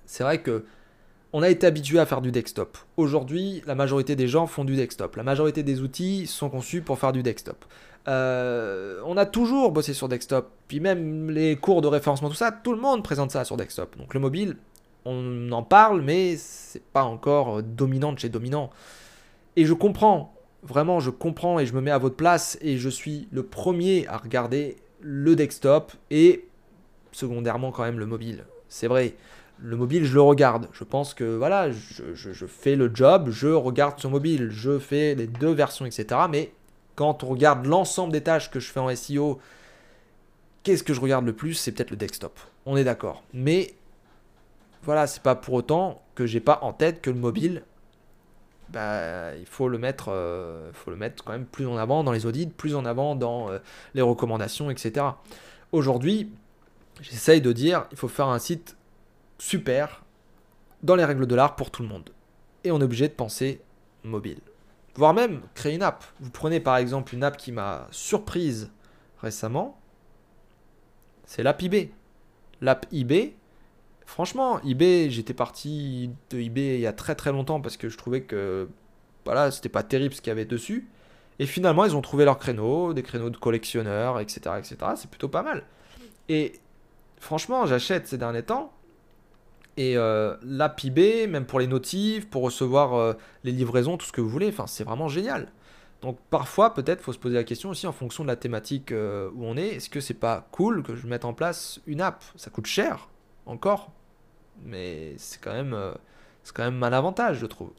[0.06, 0.64] c'est vrai que
[1.32, 2.78] on a été habitué à faire du desktop.
[2.96, 5.16] Aujourd'hui, la majorité des gens font du desktop.
[5.16, 7.64] La majorité des outils sont conçus pour faire du desktop.
[8.08, 10.50] Euh, on a toujours bossé sur desktop.
[10.68, 13.96] Puis même les cours de référencement, tout ça, tout le monde présente ça sur desktop.
[13.98, 14.56] Donc le mobile,
[15.04, 18.70] on en parle, mais c'est pas encore dominant de chez dominant.
[19.56, 22.88] Et je comprends, vraiment, je comprends et je me mets à votre place et je
[22.88, 26.46] suis le premier à regarder le desktop et
[27.12, 28.44] secondairement quand même le mobile.
[28.68, 29.14] C'est vrai,
[29.58, 30.68] le mobile, je le regarde.
[30.72, 35.14] Je pense que voilà, je, je, fais le job, je regarde sur mobile, je fais
[35.14, 36.20] les deux versions, etc.
[36.30, 36.52] Mais
[36.96, 39.38] quand on regarde l'ensemble des tâches que je fais en SEO,
[40.62, 42.38] qu'est-ce que je regarde le plus C'est peut-être le desktop.
[42.64, 43.22] On est d'accord.
[43.32, 43.74] Mais
[44.82, 47.62] voilà, c'est pas pour autant que j'ai pas en tête que le mobile,
[48.70, 52.12] bah, il faut le mettre, euh, faut le mettre quand même plus en avant dans
[52.12, 53.58] les audits, plus en avant dans euh,
[53.94, 55.06] les recommandations, etc.
[55.72, 56.32] Aujourd'hui,
[57.00, 58.76] j'essaye de dire, il faut faire un site
[59.38, 60.02] super
[60.82, 62.10] dans les règles de l'art pour tout le monde.
[62.64, 63.60] Et on est obligé de penser
[64.02, 64.40] mobile.
[64.96, 66.04] Voire même créer une app.
[66.20, 68.70] Vous prenez par exemple une app qui m'a surprise
[69.20, 69.78] récemment,
[71.26, 71.90] c'est l'app eBay.
[72.60, 73.34] L'app eBay,
[74.06, 77.98] franchement, eBay, j'étais parti de eBay il y a très très longtemps parce que je
[77.98, 78.68] trouvais que
[79.24, 80.88] voilà, c'était pas terrible ce qu'il y avait dessus.
[81.38, 84.40] Et finalement, ils ont trouvé leur créneau, des créneaux de collectionneurs, etc.
[84.58, 84.76] etc.
[84.96, 85.64] C'est plutôt pas mal.
[86.28, 86.60] Et
[87.20, 88.72] franchement, j'achète ces derniers temps.
[89.76, 93.12] Et euh, l'app eBay, même pour les notifs, pour recevoir euh,
[93.44, 95.52] les livraisons, tout ce que vous voulez, enfin, c'est vraiment génial.
[96.00, 99.30] Donc parfois, peut-être, faut se poser la question aussi en fonction de la thématique euh,
[99.34, 99.68] où on est.
[99.68, 102.24] Est-ce que c'est pas cool que je mette en place une app?
[102.36, 103.08] Ça coûte cher,
[103.44, 103.92] encore,
[104.64, 105.76] mais c'est quand même,
[106.42, 107.70] c'est quand même un avantage, je trouve.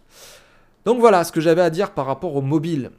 [0.86, 2.91] Donc voilà ce que j'avais à dire par rapport au mobile.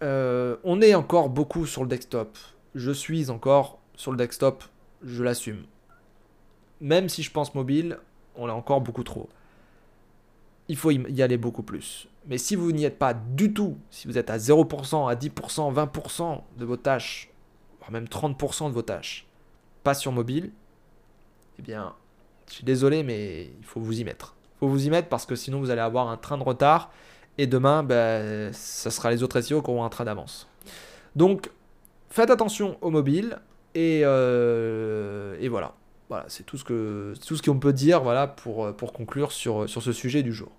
[0.00, 2.36] On est encore beaucoup sur le desktop.
[2.74, 4.64] Je suis encore sur le desktop,
[5.04, 5.64] je l'assume.
[6.80, 7.98] Même si je pense mobile,
[8.36, 9.28] on l'a encore beaucoup trop.
[10.68, 12.08] Il faut y aller beaucoup plus.
[12.26, 15.74] Mais si vous n'y êtes pas du tout, si vous êtes à 0%, à 10%,
[15.74, 17.30] 20% de vos tâches,
[17.78, 19.26] voire même 30% de vos tâches,
[19.82, 20.52] pas sur mobile,
[21.58, 21.94] eh bien,
[22.48, 24.36] je suis désolé, mais il faut vous y mettre.
[24.56, 26.90] Il faut vous y mettre parce que sinon vous allez avoir un train de retard
[27.38, 30.48] et demain, ben, ça sera les autres SEO qui auront un train d'avance.
[31.16, 31.50] Donc,
[32.10, 33.38] faites attention au mobile
[33.74, 35.74] et, euh, et voilà.
[36.12, 39.82] Voilà, c'est tout ce que tout qu'on peut dire voilà, pour, pour conclure sur, sur
[39.82, 40.50] ce sujet du jour.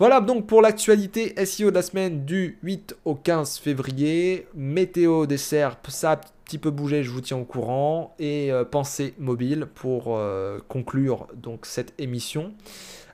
[0.00, 4.48] Voilà donc pour l'actualité SEO de la semaine du 8 au 15 février.
[4.56, 8.12] Météo des ça a un petit peu bougé, je vous tiens au courant.
[8.18, 12.52] Et euh, pensée mobile pour euh, conclure donc cette émission.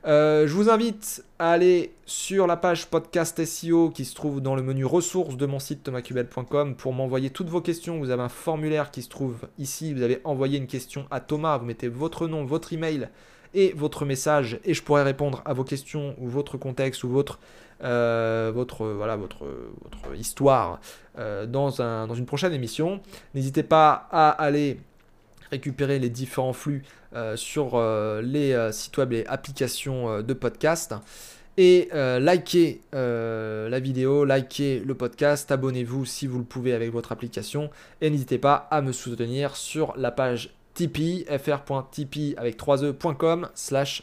[0.06, 4.54] Euh, je vous invite à aller sur la page podcast SEO qui se trouve dans
[4.54, 7.98] le menu ressources de mon site thomascubel.com pour m'envoyer toutes vos questions.
[7.98, 9.92] Vous avez un formulaire qui se trouve ici.
[9.92, 11.58] Vous avez envoyé une question à Thomas.
[11.58, 13.08] Vous mettez votre nom, votre email
[13.52, 17.40] et votre message et je pourrai répondre à vos questions ou votre contexte ou votre,
[17.82, 19.44] euh, votre, voilà, votre,
[20.14, 20.78] histoire
[21.18, 23.00] euh, dans, un, dans une prochaine émission.
[23.34, 24.78] N'hésitez pas à aller
[25.50, 27.05] récupérer les différents flux euh,
[27.36, 27.80] sur
[28.22, 30.94] les sites web et applications de podcast.
[31.58, 37.70] Et likez la vidéo, likez le podcast, abonnez-vous si vous le pouvez avec votre application.
[38.00, 44.02] Et n'hésitez pas à me soutenir sur la page Tipeee, fr.tipeee avec 3e.com slash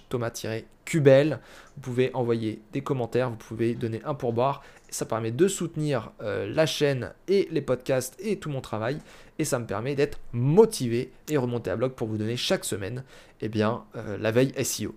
[0.84, 1.40] thomas-cubel.
[1.76, 4.62] Vous pouvez envoyer des commentaires, vous pouvez donner un pourboire.
[4.90, 9.00] Ça permet de soutenir euh, la chaîne et les podcasts et tout mon travail.
[9.40, 13.04] Et ça me permet d'être motivé et remonter à blog pour vous donner chaque semaine
[13.42, 14.94] eh bien, euh, la veille SEO.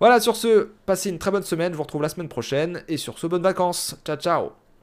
[0.00, 1.72] Voilà, sur ce, passez une très bonne semaine.
[1.72, 2.82] Je vous retrouve la semaine prochaine.
[2.88, 3.96] Et sur ce, bonnes vacances.
[4.04, 4.65] Ciao, ciao